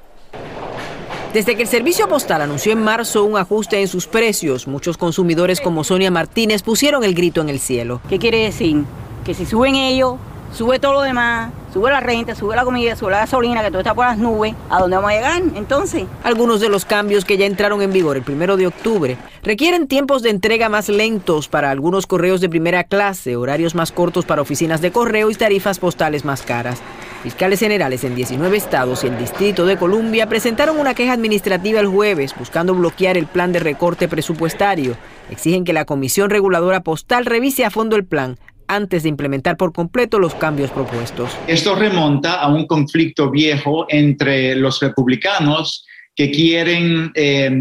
Desde 1.34 1.56
que 1.56 1.64
el 1.64 1.68
servicio 1.68 2.08
postal 2.08 2.44
anunció 2.44 2.74
en 2.74 2.84
marzo 2.84 3.24
un 3.24 3.36
ajuste 3.36 3.82
en 3.82 3.88
sus 3.88 4.06
precios, 4.06 4.68
muchos 4.68 4.98
consumidores 4.98 5.60
como 5.60 5.84
Sonia 5.84 6.12
Martínez 6.12 6.62
pusieron 6.62 7.04
el 7.04 7.16
grito 7.16 7.42
en 7.42 7.50
el 7.50 7.60
cielo. 7.60 8.00
¿Qué 8.08 8.20
quiere 8.20 8.44
decir? 8.44 8.84
Que 9.26 9.34
si 9.34 9.48
suben 9.48 9.74
ellos, 9.74 10.18
sube 10.54 10.80
todo 10.80 10.94
lo 10.94 11.02
demás, 11.02 11.52
sube 11.74 11.92
la 11.92 12.00
renta, 12.00 12.36
sube 12.36 12.56
la 12.56 12.64
comida, 12.64 12.96
sube 12.96 13.12
la 13.12 13.20
gasolina, 13.20 13.64
que 13.64 13.70
todo 13.70 13.80
está 13.80 13.94
por 13.94 14.06
las 14.06 14.18
nubes. 14.18 14.56
¿A 14.70 14.80
dónde 14.80 14.96
vamos 14.96 15.12
a 15.12 15.14
llegar 15.14 15.42
entonces? 15.56 16.06
Algunos 16.24 16.60
de 16.62 16.70
los 16.70 16.86
cambios 16.86 17.26
que 17.26 17.38
ya 17.38 17.46
entraron 17.46 17.82
en 17.82 17.94
vigor 17.94 18.18
el 18.18 18.24
primero 18.24 18.58
de 18.58 18.68
octubre 18.68 19.18
requieren 19.44 19.88
tiempos 19.88 20.24
de 20.24 20.30
entrega 20.30 20.70
más 20.70 20.90
lentos 20.90 21.48
para 21.48 21.72
algunos 21.72 22.08
correos 22.08 22.42
de 22.42 22.50
primera 22.50 22.84
clase, 22.84 23.36
horarios 23.36 23.76
más 23.76 23.92
cortos 23.92 24.26
para 24.26 24.42
oficinas 24.42 24.82
de 24.82 24.92
correo 24.92 25.30
y 25.30 25.36
tarifas 25.36 25.80
postales 25.80 26.26
más 26.26 26.42
caras. 26.42 26.82
Fiscales 27.24 27.60
generales 27.60 28.04
en 28.04 28.16
19 28.16 28.56
estados 28.58 29.04
y 29.04 29.08
el 29.08 29.18
Distrito 29.18 29.66
de 29.66 29.78
Columbia 29.78 30.28
presentaron 30.28 30.80
una 30.80 30.94
queja 30.94 31.14
administrativa 31.14 31.80
el 31.80 31.88
jueves 31.88 32.34
buscando 32.38 32.74
bloquear 32.74 33.18
el 33.18 33.26
plan 33.26 33.52
de 33.52 33.60
recorte 33.60 34.08
presupuestario. 34.08 34.96
Exigen 35.30 35.64
que 35.64 35.74
la 35.74 35.86
Comisión 35.86 36.30
Reguladora 36.30 36.82
Postal 36.82 37.26
revise 37.26 37.66
a 37.66 37.70
fondo 37.70 37.96
el 37.96 38.06
plan 38.06 38.38
antes 38.68 39.04
de 39.04 39.10
implementar 39.10 39.58
por 39.58 39.74
completo 39.74 40.20
los 40.20 40.36
cambios 40.36 40.72
propuestos. 40.72 41.30
Esto 41.48 41.76
remonta 41.76 42.42
a 42.42 42.48
un 42.48 42.68
conflicto 42.68 43.30
viejo 43.30 43.86
entre 43.90 44.56
los 44.56 44.80
republicanos 44.80 45.86
que 46.16 46.32
quieren 46.32 47.12
eh, 47.16 47.52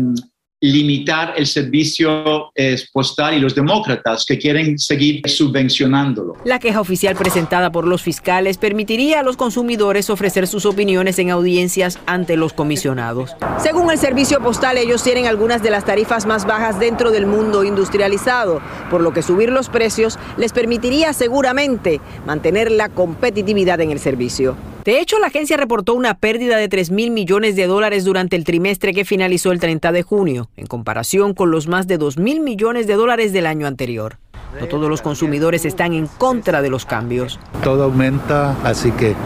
limitar 0.66 1.34
el 1.36 1.46
servicio 1.46 2.50
eh, 2.54 2.76
postal 2.92 3.34
y 3.34 3.40
los 3.40 3.54
demócratas 3.54 4.24
que 4.24 4.38
quieren 4.38 4.78
seguir 4.78 5.22
subvencionándolo. 5.28 6.36
La 6.44 6.58
queja 6.58 6.80
oficial 6.80 7.16
presentada 7.16 7.70
por 7.70 7.86
los 7.86 8.02
fiscales 8.02 8.58
permitiría 8.58 9.20
a 9.20 9.22
los 9.22 9.36
consumidores 9.36 10.10
ofrecer 10.10 10.46
sus 10.46 10.66
opiniones 10.66 11.18
en 11.18 11.30
audiencias 11.30 11.98
ante 12.06 12.36
los 12.36 12.52
comisionados. 12.52 13.34
Según 13.62 13.90
el 13.90 13.98
servicio 13.98 14.40
postal, 14.40 14.78
ellos 14.78 15.02
tienen 15.02 15.26
algunas 15.26 15.62
de 15.62 15.70
las 15.70 15.84
tarifas 15.84 16.26
más 16.26 16.46
bajas 16.46 16.78
dentro 16.78 17.10
del 17.10 17.26
mundo 17.26 17.64
industrializado, 17.64 18.60
por 18.90 19.00
lo 19.00 19.12
que 19.12 19.22
subir 19.22 19.50
los 19.50 19.68
precios 19.68 20.18
les 20.36 20.52
permitiría 20.52 21.12
seguramente 21.12 22.00
mantener 22.26 22.70
la 22.70 22.88
competitividad 22.88 23.80
en 23.80 23.90
el 23.90 23.98
servicio. 23.98 24.56
De 24.86 25.00
hecho, 25.00 25.18
la 25.18 25.26
agencia 25.26 25.56
reportó 25.56 25.94
una 25.94 26.16
pérdida 26.18 26.58
de 26.58 26.68
3 26.68 26.92
mil 26.92 27.10
millones 27.10 27.56
de 27.56 27.66
dólares 27.66 28.04
durante 28.04 28.36
el 28.36 28.44
trimestre 28.44 28.94
que 28.94 29.04
finalizó 29.04 29.50
el 29.50 29.58
30 29.58 29.90
de 29.90 30.04
junio, 30.04 30.48
en 30.56 30.66
comparación 30.66 31.34
con 31.34 31.50
los 31.50 31.66
más 31.66 31.88
de 31.88 31.98
2 31.98 32.18
mil 32.18 32.38
millones 32.38 32.86
de 32.86 32.94
dólares 32.94 33.32
del 33.32 33.46
año 33.46 33.66
anterior. 33.66 34.18
No 34.60 34.68
todos 34.68 34.88
los 34.88 35.02
consumidores 35.02 35.64
están 35.64 35.92
en 35.92 36.06
contra 36.06 36.62
de 36.62 36.70
los 36.70 36.86
cambios. 36.86 37.40
Todo 37.64 37.82
aumenta, 37.82 38.56
así 38.62 38.92
que 38.92 39.16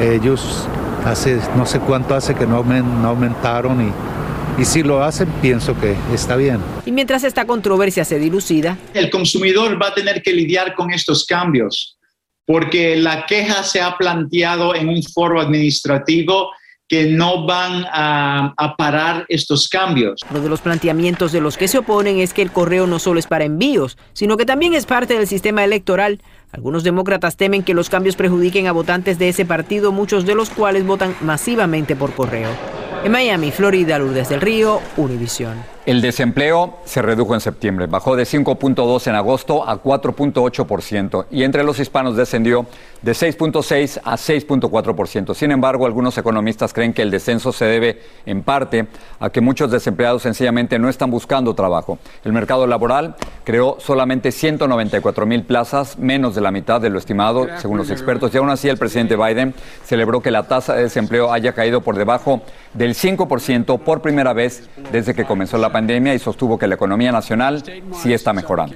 ellos 0.00 0.66
hace 1.04 1.38
no 1.56 1.64
sé 1.64 1.78
cuánto 1.78 2.16
hace 2.16 2.34
que 2.34 2.48
no, 2.48 2.64
no 2.64 3.08
aumentaron 3.08 3.80
y 3.80 3.92
y 4.60 4.64
si 4.64 4.82
lo 4.82 5.04
hacen, 5.04 5.28
pienso 5.40 5.78
que 5.78 5.94
está 6.12 6.34
bien. 6.34 6.58
Y 6.84 6.90
mientras 6.90 7.22
esta 7.22 7.44
controversia 7.44 8.04
se 8.04 8.18
dilucida, 8.18 8.76
el 8.92 9.08
consumidor 9.08 9.80
va 9.80 9.90
a 9.90 9.94
tener 9.94 10.20
que 10.20 10.32
lidiar 10.32 10.74
con 10.74 10.90
estos 10.90 11.24
cambios 11.24 11.97
porque 12.48 12.96
la 12.96 13.26
queja 13.26 13.62
se 13.62 13.82
ha 13.82 13.94
planteado 13.98 14.74
en 14.74 14.88
un 14.88 15.02
foro 15.02 15.38
administrativo 15.38 16.50
que 16.88 17.04
no 17.04 17.44
van 17.44 17.84
a, 17.92 18.74
parar 18.78 19.26
estos 19.28 19.68
cambios. 19.68 20.22
Uno 20.30 20.40
de 20.40 20.48
los 20.48 20.62
planteamientos 20.62 21.30
de 21.30 21.42
los 21.42 21.58
que 21.58 21.68
se 21.68 21.76
oponen 21.76 22.20
es 22.20 22.32
que 22.32 22.40
el 22.40 22.50
correo 22.50 22.86
no 22.86 22.98
solo 22.98 23.20
es 23.20 23.26
para 23.26 23.44
envíos, 23.44 23.98
sino 24.14 24.38
que 24.38 24.46
también 24.46 24.72
es 24.72 24.86
parte 24.86 25.12
del 25.18 25.26
sistema 25.26 25.62
electoral. 25.62 26.22
Algunos 26.50 26.84
demócratas 26.84 27.36
temen 27.36 27.62
que 27.62 27.74
los 27.74 27.90
cambios 27.90 28.16
perjudiquen 28.16 28.66
a 28.66 28.72
votantes 28.72 29.18
de 29.18 29.28
ese 29.28 29.44
partido, 29.44 29.92
muchos 29.92 30.24
de 30.24 30.34
los 30.34 30.48
cuales 30.48 30.86
votan 30.86 31.14
masivamente 31.20 31.96
por 31.96 32.14
correo. 32.14 32.48
En 33.04 33.12
Miami, 33.12 33.50
Florida, 33.50 33.98
Lourdes 33.98 34.30
del 34.30 34.40
Río, 34.40 34.80
Univisión. 34.96 35.77
El 35.88 36.02
desempleo 36.02 36.74
se 36.84 37.00
redujo 37.00 37.32
en 37.32 37.40
septiembre, 37.40 37.86
bajó 37.86 38.14
de 38.14 38.24
5.2 38.24 39.06
en 39.06 39.14
agosto 39.14 39.66
a 39.66 39.82
4.8% 39.82 41.24
y 41.30 41.44
entre 41.44 41.64
los 41.64 41.80
hispanos 41.80 42.14
descendió 42.14 42.66
de 43.00 43.12
6.6 43.12 44.00
a 44.04 44.16
6.4%. 44.16 45.34
Sin 45.34 45.50
embargo, 45.50 45.86
algunos 45.86 46.18
economistas 46.18 46.74
creen 46.74 46.92
que 46.92 47.00
el 47.00 47.10
descenso 47.10 47.52
se 47.52 47.64
debe 47.64 48.02
en 48.26 48.42
parte 48.42 48.86
a 49.18 49.30
que 49.30 49.40
muchos 49.40 49.70
desempleados 49.70 50.20
sencillamente 50.20 50.78
no 50.78 50.90
están 50.90 51.10
buscando 51.10 51.54
trabajo. 51.54 51.98
El 52.22 52.34
mercado 52.34 52.66
laboral 52.66 53.16
creó 53.44 53.78
solamente 53.80 54.30
194 54.30 55.24
mil 55.24 55.44
plazas, 55.44 55.98
menos 55.98 56.34
de 56.34 56.42
la 56.42 56.50
mitad 56.50 56.82
de 56.82 56.90
lo 56.90 56.98
estimado, 56.98 57.46
según 57.56 57.78
los 57.78 57.90
expertos, 57.90 58.34
y 58.34 58.36
aún 58.36 58.50
así 58.50 58.68
el 58.68 58.76
presidente 58.76 59.16
Biden 59.16 59.54
celebró 59.86 60.20
que 60.20 60.32
la 60.32 60.48
tasa 60.48 60.74
de 60.74 60.82
desempleo 60.82 61.32
haya 61.32 61.54
caído 61.54 61.80
por 61.80 61.96
debajo 61.96 62.42
del 62.74 62.94
5% 62.94 63.78
por 63.78 64.02
primera 64.02 64.34
vez 64.34 64.68
desde 64.92 65.14
que 65.14 65.24
comenzó 65.24 65.56
la 65.56 65.70
pandemia 65.70 65.77
y 65.86 66.18
sostuvo 66.18 66.58
que 66.58 66.66
la 66.66 66.74
economía 66.74 67.12
nacional 67.12 67.62
sí 68.02 68.12
está 68.12 68.32
mejorando. 68.32 68.74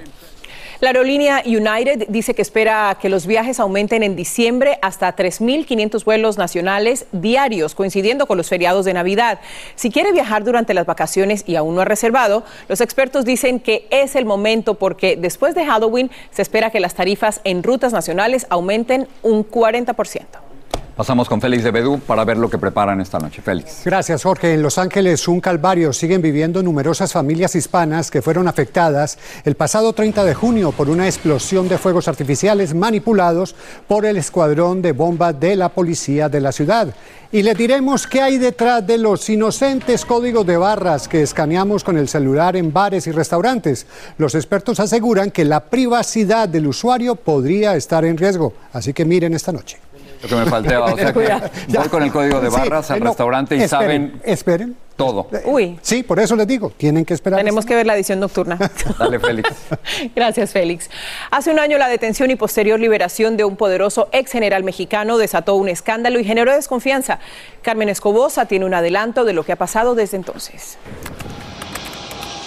La 0.79 0.89
aerolínea 0.89 1.41
United 1.45 2.07
dice 2.09 2.33
que 2.33 2.41
espera 2.41 2.97
que 2.99 3.07
los 3.07 3.25
viajes 3.25 3.61
aumenten 3.61 4.03
en 4.03 4.17
diciembre 4.17 4.79
hasta 4.81 5.15
3.500 5.15 6.03
vuelos 6.03 6.37
nacionales 6.37 7.05
diarios, 7.13 7.73
coincidiendo 7.73 8.25
con 8.25 8.37
los 8.37 8.49
feriados 8.49 8.83
de 8.83 8.93
Navidad. 8.93 9.39
Si 9.75 9.91
quiere 9.91 10.11
viajar 10.11 10.43
durante 10.43 10.73
las 10.73 10.85
vacaciones 10.85 11.45
y 11.47 11.55
aún 11.55 11.75
no 11.75 11.81
ha 11.81 11.85
reservado, 11.85 12.43
los 12.67 12.81
expertos 12.81 13.23
dicen 13.23 13.61
que 13.61 13.87
es 13.91 14.15
el 14.17 14.25
momento 14.25 14.73
porque 14.73 15.15
después 15.15 15.55
de 15.55 15.65
Halloween 15.65 16.11
se 16.31 16.41
espera 16.41 16.69
que 16.69 16.81
las 16.81 16.95
tarifas 16.95 17.39
en 17.45 17.63
rutas 17.63 17.93
nacionales 17.93 18.45
aumenten 18.49 19.07
un 19.21 19.49
40%. 19.49 20.52
Pasamos 20.95 21.27
con 21.27 21.41
Félix 21.41 21.63
de 21.63 21.71
Bedú 21.71 21.99
para 21.99 22.23
ver 22.23 22.37
lo 22.37 22.51
que 22.51 22.59
preparan 22.59 23.01
esta 23.01 23.17
noche. 23.17 23.41
Félix. 23.41 23.81
Gracias, 23.83 24.21
Jorge. 24.21 24.53
En 24.53 24.61
Los 24.61 24.77
Ángeles, 24.77 25.27
un 25.27 25.41
calvario. 25.41 25.91
Siguen 25.91 26.21
viviendo 26.21 26.61
numerosas 26.61 27.11
familias 27.11 27.55
hispanas 27.55 28.11
que 28.11 28.21
fueron 28.21 28.47
afectadas 28.47 29.17
el 29.43 29.55
pasado 29.55 29.93
30 29.93 30.23
de 30.23 30.35
junio 30.35 30.71
por 30.71 30.91
una 30.91 31.07
explosión 31.07 31.67
de 31.67 31.79
fuegos 31.79 32.07
artificiales 32.07 32.75
manipulados 32.75 33.55
por 33.87 34.05
el 34.05 34.17
escuadrón 34.17 34.83
de 34.83 34.91
bomba 34.91 35.33
de 35.33 35.55
la 35.55 35.69
policía 35.69 36.29
de 36.29 36.41
la 36.41 36.51
ciudad. 36.51 36.93
Y 37.31 37.41
le 37.41 37.55
diremos 37.55 38.05
qué 38.05 38.21
hay 38.21 38.37
detrás 38.37 38.85
de 38.85 38.99
los 38.99 39.27
inocentes 39.27 40.05
códigos 40.05 40.45
de 40.45 40.57
barras 40.57 41.07
que 41.07 41.23
escaneamos 41.23 41.83
con 41.83 41.97
el 41.97 42.07
celular 42.07 42.55
en 42.55 42.71
bares 42.71 43.07
y 43.07 43.11
restaurantes. 43.11 43.87
Los 44.19 44.35
expertos 44.35 44.79
aseguran 44.79 45.31
que 45.31 45.43
la 45.43 45.61
privacidad 45.61 46.47
del 46.47 46.67
usuario 46.67 47.15
podría 47.15 47.75
estar 47.75 48.05
en 48.05 48.15
riesgo. 48.15 48.53
Así 48.71 48.93
que 48.93 49.05
miren 49.05 49.33
esta 49.33 49.51
noche. 49.51 49.82
Lo 50.23 50.29
que 50.29 50.35
me 50.35 50.45
faltaba. 50.45 50.93
O 50.93 50.97
sea 50.97 51.13
que 51.13 51.77
voy 51.77 51.89
con 51.89 52.03
el 52.03 52.11
código 52.11 52.39
de 52.39 52.49
barras 52.49 52.89
al 52.91 53.01
restaurante 53.01 53.55
y 53.55 53.67
saben. 53.67 54.21
Esperen. 54.23 54.75
Todo. 54.95 55.27
Uy. 55.45 55.79
Sí, 55.81 56.03
por 56.03 56.19
eso 56.19 56.35
les 56.35 56.45
digo, 56.45 56.69
tienen 56.77 57.03
que 57.03 57.15
esperar. 57.15 57.39
Tenemos 57.39 57.65
que 57.65 57.73
ver 57.73 57.87
la 57.87 57.95
edición 57.95 58.19
nocturna. 58.19 58.59
Dale, 58.99 59.19
Félix. 59.19 59.49
Gracias, 60.15 60.51
Félix. 60.51 60.89
Hace 61.31 61.49
un 61.49 61.57
año 61.57 61.79
la 61.79 61.87
detención 61.87 62.29
y 62.29 62.35
posterior 62.35 62.79
liberación 62.79 63.35
de 63.35 63.43
un 63.43 63.55
poderoso 63.55 64.07
ex 64.11 64.31
general 64.31 64.63
mexicano 64.63 65.17
desató 65.17 65.55
un 65.55 65.67
escándalo 65.67 66.19
y 66.19 66.23
generó 66.23 66.53
desconfianza. 66.53 67.17
Carmen 67.63 67.89
Escobosa 67.89 68.45
tiene 68.45 68.65
un 68.65 68.75
adelanto 68.75 69.25
de 69.25 69.33
lo 69.33 69.43
que 69.43 69.53
ha 69.53 69.57
pasado 69.57 69.95
desde 69.95 70.17
entonces. 70.17 70.77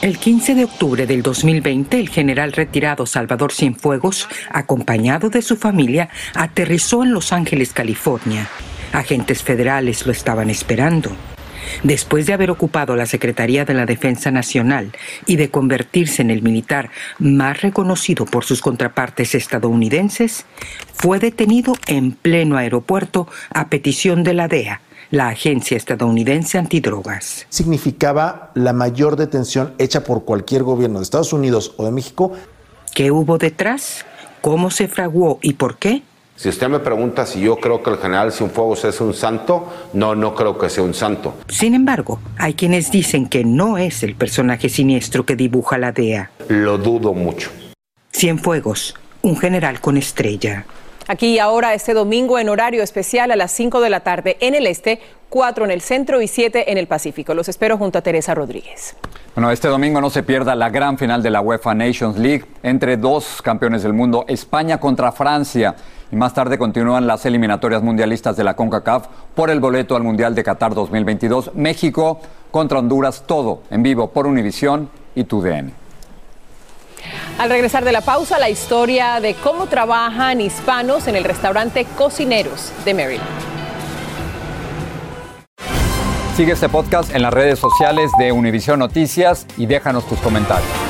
El 0.02 0.18
15 0.18 0.54
de 0.54 0.64
octubre 0.64 1.06
del 1.06 1.22
2020, 1.22 1.98
el 1.98 2.10
general 2.10 2.52
retirado 2.52 3.06
Salvador 3.06 3.50
Cienfuegos, 3.50 4.28
acompañado 4.50 5.30
de 5.30 5.40
su 5.40 5.56
familia, 5.56 6.10
aterrizó 6.34 7.02
en 7.02 7.14
Los 7.14 7.32
Ángeles, 7.32 7.72
California. 7.72 8.46
Agentes 8.92 9.42
federales 9.42 10.04
lo 10.04 10.12
estaban 10.12 10.50
esperando. 10.50 11.16
Después 11.82 12.26
de 12.26 12.34
haber 12.34 12.50
ocupado 12.50 12.94
la 12.94 13.06
Secretaría 13.06 13.64
de 13.64 13.72
la 13.72 13.86
Defensa 13.86 14.30
Nacional 14.30 14.92
y 15.24 15.36
de 15.36 15.50
convertirse 15.50 16.20
en 16.20 16.30
el 16.30 16.42
militar 16.42 16.90
más 17.18 17.62
reconocido 17.62 18.26
por 18.26 18.44
sus 18.44 18.60
contrapartes 18.60 19.34
estadounidenses, 19.34 20.44
fue 20.92 21.18
detenido 21.18 21.74
en 21.86 22.12
pleno 22.12 22.58
aeropuerto 22.58 23.28
a 23.50 23.68
petición 23.68 24.24
de 24.24 24.34
la 24.34 24.46
DEA, 24.46 24.82
la 25.10 25.28
Agencia 25.28 25.76
Estadounidense 25.76 26.58
Antidrogas. 26.58 27.46
Significaba 27.48 28.50
la 28.54 28.72
mayor 28.72 29.16
detención 29.16 29.74
hecha 29.78 30.04
por 30.04 30.24
cualquier 30.24 30.62
gobierno 30.62 30.98
de 30.98 31.04
Estados 31.04 31.32
Unidos 31.32 31.74
o 31.76 31.84
de 31.84 31.90
México. 31.90 32.32
¿Qué 32.94 33.10
hubo 33.10 33.38
detrás? 33.38 34.04
¿Cómo 34.40 34.70
se 34.70 34.88
fraguó 34.88 35.38
y 35.42 35.54
por 35.54 35.78
qué? 35.78 36.02
Si 36.36 36.50
usted 36.50 36.68
me 36.68 36.80
pregunta 36.80 37.24
si 37.24 37.40
yo 37.40 37.56
creo 37.56 37.82
que 37.82 37.88
el 37.88 37.96
general 37.96 38.30
Cienfuegos 38.30 38.84
es 38.84 39.00
un 39.00 39.14
santo, 39.14 39.72
no, 39.94 40.14
no 40.14 40.34
creo 40.34 40.58
que 40.58 40.68
sea 40.68 40.84
un 40.84 40.92
santo. 40.92 41.34
Sin 41.48 41.74
embargo, 41.74 42.20
hay 42.36 42.52
quienes 42.52 42.90
dicen 42.90 43.26
que 43.26 43.42
no 43.42 43.78
es 43.78 44.02
el 44.02 44.14
personaje 44.14 44.68
siniestro 44.68 45.24
que 45.24 45.34
dibuja 45.34 45.78
la 45.78 45.92
DEA. 45.92 46.30
Lo 46.48 46.76
dudo 46.76 47.14
mucho. 47.14 47.50
Cienfuegos, 48.12 48.94
un 49.22 49.38
general 49.38 49.80
con 49.80 49.96
estrella. 49.96 50.66
Aquí 51.08 51.34
y 51.34 51.38
ahora 51.38 51.72
este 51.72 51.94
domingo 51.94 52.36
en 52.36 52.48
horario 52.48 52.82
especial 52.82 53.30
a 53.30 53.36
las 53.36 53.52
5 53.52 53.80
de 53.80 53.90
la 53.90 54.00
tarde 54.00 54.36
en 54.40 54.56
el 54.56 54.66
este, 54.66 55.00
4 55.28 55.64
en 55.64 55.70
el 55.70 55.80
centro 55.80 56.20
y 56.20 56.26
7 56.26 56.72
en 56.72 56.78
el 56.78 56.88
Pacífico. 56.88 57.32
Los 57.32 57.48
espero 57.48 57.78
junto 57.78 57.98
a 57.98 58.02
Teresa 58.02 58.34
Rodríguez. 58.34 58.96
Bueno, 59.36 59.52
este 59.52 59.68
domingo 59.68 60.00
no 60.00 60.10
se 60.10 60.24
pierda 60.24 60.56
la 60.56 60.68
gran 60.68 60.98
final 60.98 61.22
de 61.22 61.30
la 61.30 61.40
UEFA 61.40 61.74
Nations 61.74 62.18
League 62.18 62.44
entre 62.64 62.96
dos 62.96 63.40
campeones 63.40 63.84
del 63.84 63.92
mundo, 63.92 64.24
España 64.26 64.80
contra 64.80 65.12
Francia. 65.12 65.76
Y 66.10 66.16
más 66.16 66.34
tarde 66.34 66.58
continúan 66.58 67.06
las 67.06 67.24
eliminatorias 67.24 67.82
mundialistas 67.82 68.36
de 68.36 68.42
la 68.42 68.54
CONCACAF 68.54 69.06
por 69.34 69.50
el 69.50 69.60
boleto 69.60 69.94
al 69.94 70.02
Mundial 70.02 70.34
de 70.34 70.42
Qatar 70.42 70.74
2022. 70.74 71.52
México 71.54 72.20
contra 72.50 72.80
Honduras, 72.80 73.24
todo 73.26 73.62
en 73.70 73.84
vivo 73.84 74.10
por 74.10 74.26
Univisión 74.26 74.88
y 75.14 75.22
TUDN. 75.22 75.85
Al 77.38 77.50
regresar 77.50 77.84
de 77.84 77.92
la 77.92 78.00
pausa, 78.00 78.38
la 78.38 78.48
historia 78.48 79.20
de 79.20 79.34
cómo 79.34 79.66
trabajan 79.66 80.40
hispanos 80.40 81.06
en 81.06 81.16
el 81.16 81.24
restaurante 81.24 81.84
Cocineros 81.96 82.72
de 82.86 82.94
Maryland. 82.94 83.28
Sigue 86.34 86.52
este 86.52 86.70
podcast 86.70 87.14
en 87.14 87.22
las 87.22 87.34
redes 87.34 87.58
sociales 87.58 88.10
de 88.18 88.32
Univisión 88.32 88.78
Noticias 88.78 89.46
y 89.58 89.66
déjanos 89.66 90.06
tus 90.06 90.18
comentarios. 90.20 90.85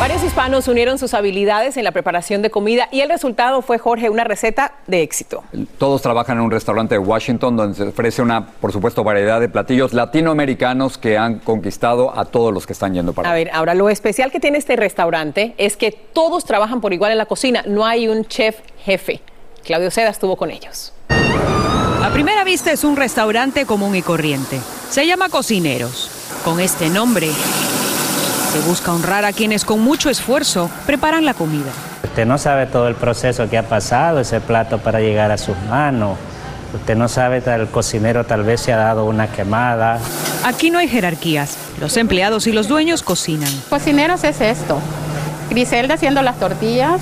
Varios 0.00 0.24
hispanos 0.24 0.66
unieron 0.66 0.96
sus 0.96 1.12
habilidades 1.12 1.76
en 1.76 1.84
la 1.84 1.92
preparación 1.92 2.40
de 2.40 2.50
comida 2.50 2.88
y 2.90 3.02
el 3.02 3.10
resultado 3.10 3.60
fue, 3.60 3.76
Jorge, 3.76 4.08
una 4.08 4.24
receta 4.24 4.72
de 4.86 5.02
éxito. 5.02 5.44
Todos 5.76 6.00
trabajan 6.00 6.38
en 6.38 6.44
un 6.44 6.50
restaurante 6.50 6.94
de 6.94 6.98
Washington 7.00 7.54
donde 7.54 7.76
se 7.76 7.82
ofrece 7.82 8.22
una, 8.22 8.46
por 8.46 8.72
supuesto, 8.72 9.04
variedad 9.04 9.40
de 9.40 9.50
platillos 9.50 9.92
latinoamericanos 9.92 10.96
que 10.96 11.18
han 11.18 11.40
conquistado 11.40 12.18
a 12.18 12.24
todos 12.24 12.50
los 12.50 12.66
que 12.66 12.72
están 12.72 12.94
yendo 12.94 13.12
para 13.12 13.30
A 13.30 13.34
ver, 13.34 13.50
ahora 13.52 13.74
lo 13.74 13.90
especial 13.90 14.32
que 14.32 14.40
tiene 14.40 14.56
este 14.56 14.74
restaurante 14.74 15.54
es 15.58 15.76
que 15.76 15.92
todos 15.92 16.46
trabajan 16.46 16.80
por 16.80 16.94
igual 16.94 17.12
en 17.12 17.18
la 17.18 17.26
cocina, 17.26 17.62
no 17.66 17.84
hay 17.84 18.08
un 18.08 18.24
chef 18.24 18.56
jefe. 18.82 19.20
Claudio 19.64 19.90
Seda 19.90 20.08
estuvo 20.08 20.38
con 20.38 20.50
ellos. 20.50 20.94
A 21.10 22.08
primera 22.10 22.42
vista 22.44 22.72
es 22.72 22.84
un 22.84 22.96
restaurante 22.96 23.66
común 23.66 23.94
y 23.94 24.00
corriente. 24.00 24.58
Se 24.88 25.06
llama 25.06 25.28
Cocineros. 25.28 26.10
Con 26.42 26.58
este 26.58 26.88
nombre 26.88 27.28
se 28.52 28.60
busca 28.60 28.92
honrar 28.92 29.24
a 29.24 29.32
quienes 29.32 29.64
con 29.64 29.80
mucho 29.80 30.10
esfuerzo 30.10 30.70
preparan 30.84 31.24
la 31.24 31.34
comida. 31.34 31.70
Usted 32.02 32.26
no 32.26 32.36
sabe 32.36 32.66
todo 32.66 32.88
el 32.88 32.96
proceso 32.96 33.48
que 33.48 33.56
ha 33.56 33.62
pasado 33.62 34.18
ese 34.20 34.40
plato 34.40 34.78
para 34.78 35.00
llegar 35.00 35.30
a 35.30 35.38
sus 35.38 35.56
manos. 35.68 36.18
Usted 36.74 36.96
no 36.96 37.08
sabe, 37.08 37.42
el 37.46 37.68
cocinero 37.68 38.24
tal 38.24 38.42
vez 38.42 38.60
se 38.60 38.72
ha 38.72 38.76
dado 38.76 39.04
una 39.04 39.28
quemada. 39.28 39.98
Aquí 40.44 40.70
no 40.70 40.78
hay 40.78 40.88
jerarquías. 40.88 41.56
Los 41.80 41.96
empleados 41.96 42.46
y 42.48 42.52
los 42.52 42.66
dueños 42.66 43.02
cocinan. 43.02 43.52
Cocineros 43.68 44.24
es 44.24 44.40
esto. 44.40 44.80
Griselda 45.48 45.94
haciendo 45.94 46.22
las 46.22 46.38
tortillas, 46.38 47.00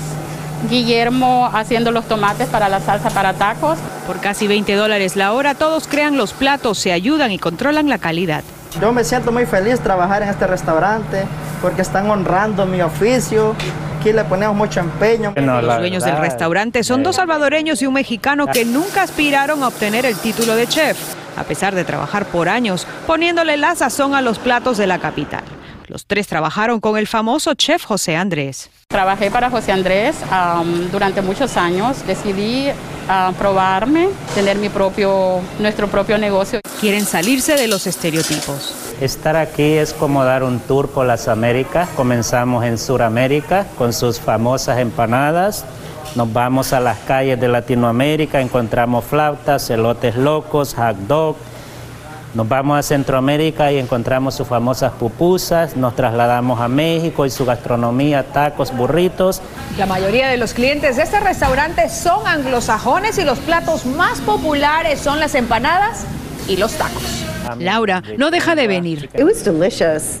Guillermo 0.69 1.49
haciendo 1.53 1.91
los 1.91 2.07
tomates 2.07 2.47
para 2.47 2.69
la 2.69 2.79
salsa 2.79 3.09
para 3.09 3.33
tacos. 3.33 3.79
Por 4.05 4.19
casi 4.19 4.47
20 4.47 4.73
dólares 4.75 5.15
la 5.15 5.33
hora, 5.33 5.55
todos 5.55 5.87
crean 5.87 6.17
los 6.17 6.33
platos, 6.33 6.77
se 6.77 6.91
ayudan 6.91 7.31
y 7.31 7.39
controlan 7.39 7.89
la 7.89 7.97
calidad. 7.97 8.43
Yo 8.79 8.93
me 8.93 9.03
siento 9.03 9.31
muy 9.31 9.45
feliz 9.45 9.79
trabajar 9.79 10.21
en 10.21 10.29
este 10.29 10.45
restaurante 10.45 11.25
porque 11.61 11.81
están 11.81 12.09
honrando 12.09 12.65
mi 12.65 12.81
oficio. 12.81 13.55
Aquí 13.99 14.13
le 14.13 14.23
ponemos 14.23 14.55
mucho 14.55 14.79
empeño. 14.79 15.33
Los 15.35 15.77
dueños 15.79 16.03
del 16.03 16.17
restaurante 16.17 16.83
son 16.83 17.03
dos 17.03 17.15
salvadoreños 17.17 17.81
y 17.81 17.87
un 17.87 17.95
mexicano 17.95 18.47
que 18.47 18.65
nunca 18.65 19.01
aspiraron 19.01 19.63
a 19.63 19.67
obtener 19.67 20.05
el 20.05 20.15
título 20.15 20.55
de 20.55 20.67
chef, 20.67 20.97
a 21.35 21.43
pesar 21.43 21.75
de 21.75 21.83
trabajar 21.83 22.25
por 22.25 22.47
años 22.47 22.87
poniéndole 23.07 23.57
la 23.57 23.75
sazón 23.75 24.13
a 24.13 24.21
los 24.21 24.39
platos 24.39 24.77
de 24.77 24.87
la 24.87 24.99
capital. 24.99 25.43
Los 25.87 26.05
tres 26.05 26.27
trabajaron 26.27 26.79
con 26.79 26.97
el 26.97 27.07
famoso 27.07 27.55
chef 27.55 27.83
José 27.83 28.15
Andrés. 28.15 28.69
Trabajé 28.87 29.31
para 29.31 29.49
José 29.49 29.71
Andrés 29.71 30.15
um, 30.31 30.89
durante 30.91 31.21
muchos 31.23 31.57
años. 31.57 32.05
Decidí 32.05 32.69
uh, 33.09 33.33
probarme, 33.33 34.09
tener 34.35 34.57
mi 34.57 34.69
propio, 34.69 35.41
nuestro 35.59 35.87
propio 35.87 36.17
negocio. 36.17 36.61
Quieren 36.79 37.05
salirse 37.05 37.55
de 37.55 37.67
los 37.67 37.87
estereotipos. 37.87 38.73
Estar 39.01 39.35
aquí 39.35 39.73
es 39.73 39.93
como 39.93 40.23
dar 40.23 40.43
un 40.43 40.59
tour 40.59 40.89
por 40.89 41.05
las 41.05 41.27
Américas. 41.27 41.89
Comenzamos 41.95 42.63
en 42.65 42.77
Sudamérica 42.77 43.65
con 43.77 43.91
sus 43.91 44.19
famosas 44.19 44.79
empanadas. 44.79 45.65
Nos 46.15 46.31
vamos 46.31 46.73
a 46.73 46.79
las 46.79 46.97
calles 46.99 47.39
de 47.39 47.47
Latinoamérica, 47.47 48.41
encontramos 48.41 49.05
flautas, 49.05 49.69
elotes 49.69 50.15
locos, 50.15 50.73
hot 50.73 50.95
dog, 51.07 51.35
nos 52.33 52.47
vamos 52.47 52.77
a 52.77 52.83
Centroamérica 52.83 53.71
y 53.71 53.77
encontramos 53.77 54.35
sus 54.35 54.47
famosas 54.47 54.91
pupusas, 54.93 55.75
nos 55.75 55.95
trasladamos 55.95 56.59
a 56.61 56.67
México 56.67 57.25
y 57.25 57.29
su 57.29 57.45
gastronomía, 57.45 58.23
tacos, 58.23 58.75
burritos. 58.75 59.41
La 59.77 59.85
mayoría 59.85 60.29
de 60.29 60.37
los 60.37 60.53
clientes 60.53 60.97
de 60.97 61.03
este 61.03 61.19
restaurante 61.19 61.89
son 61.89 62.27
anglosajones 62.27 63.17
y 63.17 63.23
los 63.23 63.39
platos 63.39 63.85
más 63.85 64.19
populares 64.21 64.99
son 64.99 65.19
las 65.19 65.35
empanadas 65.35 66.05
y 66.47 66.57
los 66.57 66.73
tacos. 66.73 67.25
Laura 67.57 68.03
no 68.17 68.29
deja 68.31 68.55
de 68.55 68.67
venir. 68.67 69.09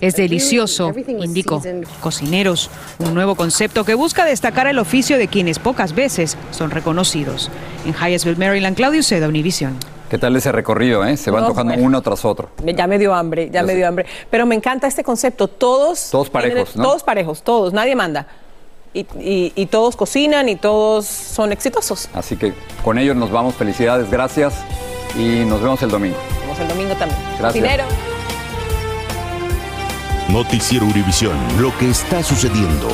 Es 0.01 0.15
delicioso, 0.15 0.93
indicó. 1.07 1.61
Cocineros, 1.99 2.71
un 2.99 3.13
nuevo 3.13 3.35
concepto 3.35 3.83
que 3.83 3.93
busca 3.93 4.25
destacar 4.25 4.67
el 4.67 4.79
oficio 4.79 5.17
de 5.17 5.27
quienes 5.27 5.59
pocas 5.59 5.93
veces 5.93 6.37
son 6.51 6.71
reconocidos. 6.71 7.51
En 7.85 7.93
Hyattsville, 7.93 8.37
Maryland, 8.37 8.75
Claudio 8.75 9.03
Seda, 9.03 9.27
Univision. 9.27 9.77
¿Qué 10.09 10.17
tal 10.17 10.35
ese 10.35 10.51
recorrido? 10.51 11.05
Eh? 11.05 11.17
Se 11.17 11.29
va 11.29 11.39
antojando 11.39 11.75
uno 11.75 12.01
tras 12.01 12.25
otro. 12.25 12.49
Ya 12.65 12.87
me 12.87 12.97
dio 12.97 13.13
hambre, 13.13 13.49
ya 13.51 13.61
me 13.61 13.75
dio 13.75 13.87
hambre. 13.87 14.05
Pero 14.29 14.45
me 14.45 14.55
encanta 14.55 14.87
este 14.87 15.03
concepto. 15.03 15.47
Todos. 15.47 16.09
Todos 16.09 16.29
parejos, 16.29 16.75
¿no? 16.75 16.83
Todos 16.83 17.03
parejos, 17.03 17.43
todos. 17.43 17.73
Nadie 17.73 17.95
manda. 17.95 18.27
Y, 18.91 19.05
y, 19.55 19.65
todos 19.67 19.95
cocinan 19.95 20.49
y 20.49 20.55
todos 20.55 21.05
son 21.05 21.51
exitosos. 21.51 22.09
Así 22.15 22.37
que 22.37 22.53
con 22.83 22.97
ellos 22.97 23.15
nos 23.15 23.29
vamos. 23.29 23.53
Felicidades, 23.53 24.09
gracias. 24.09 24.55
Y 25.15 25.45
nos 25.45 25.61
vemos 25.61 25.81
el 25.83 25.91
domingo. 25.91 26.17
Nos 26.17 26.39
vemos 26.41 26.59
el 26.59 26.67
domingo 26.69 26.95
también. 26.95 27.21
Gracias. 27.37 27.53
Dinero. 27.53 27.83
Noticiero 30.29 30.85
Univisión. 30.85 31.37
Lo 31.61 31.75
que 31.77 31.91
está 31.91 32.23
sucediendo. 32.23 32.87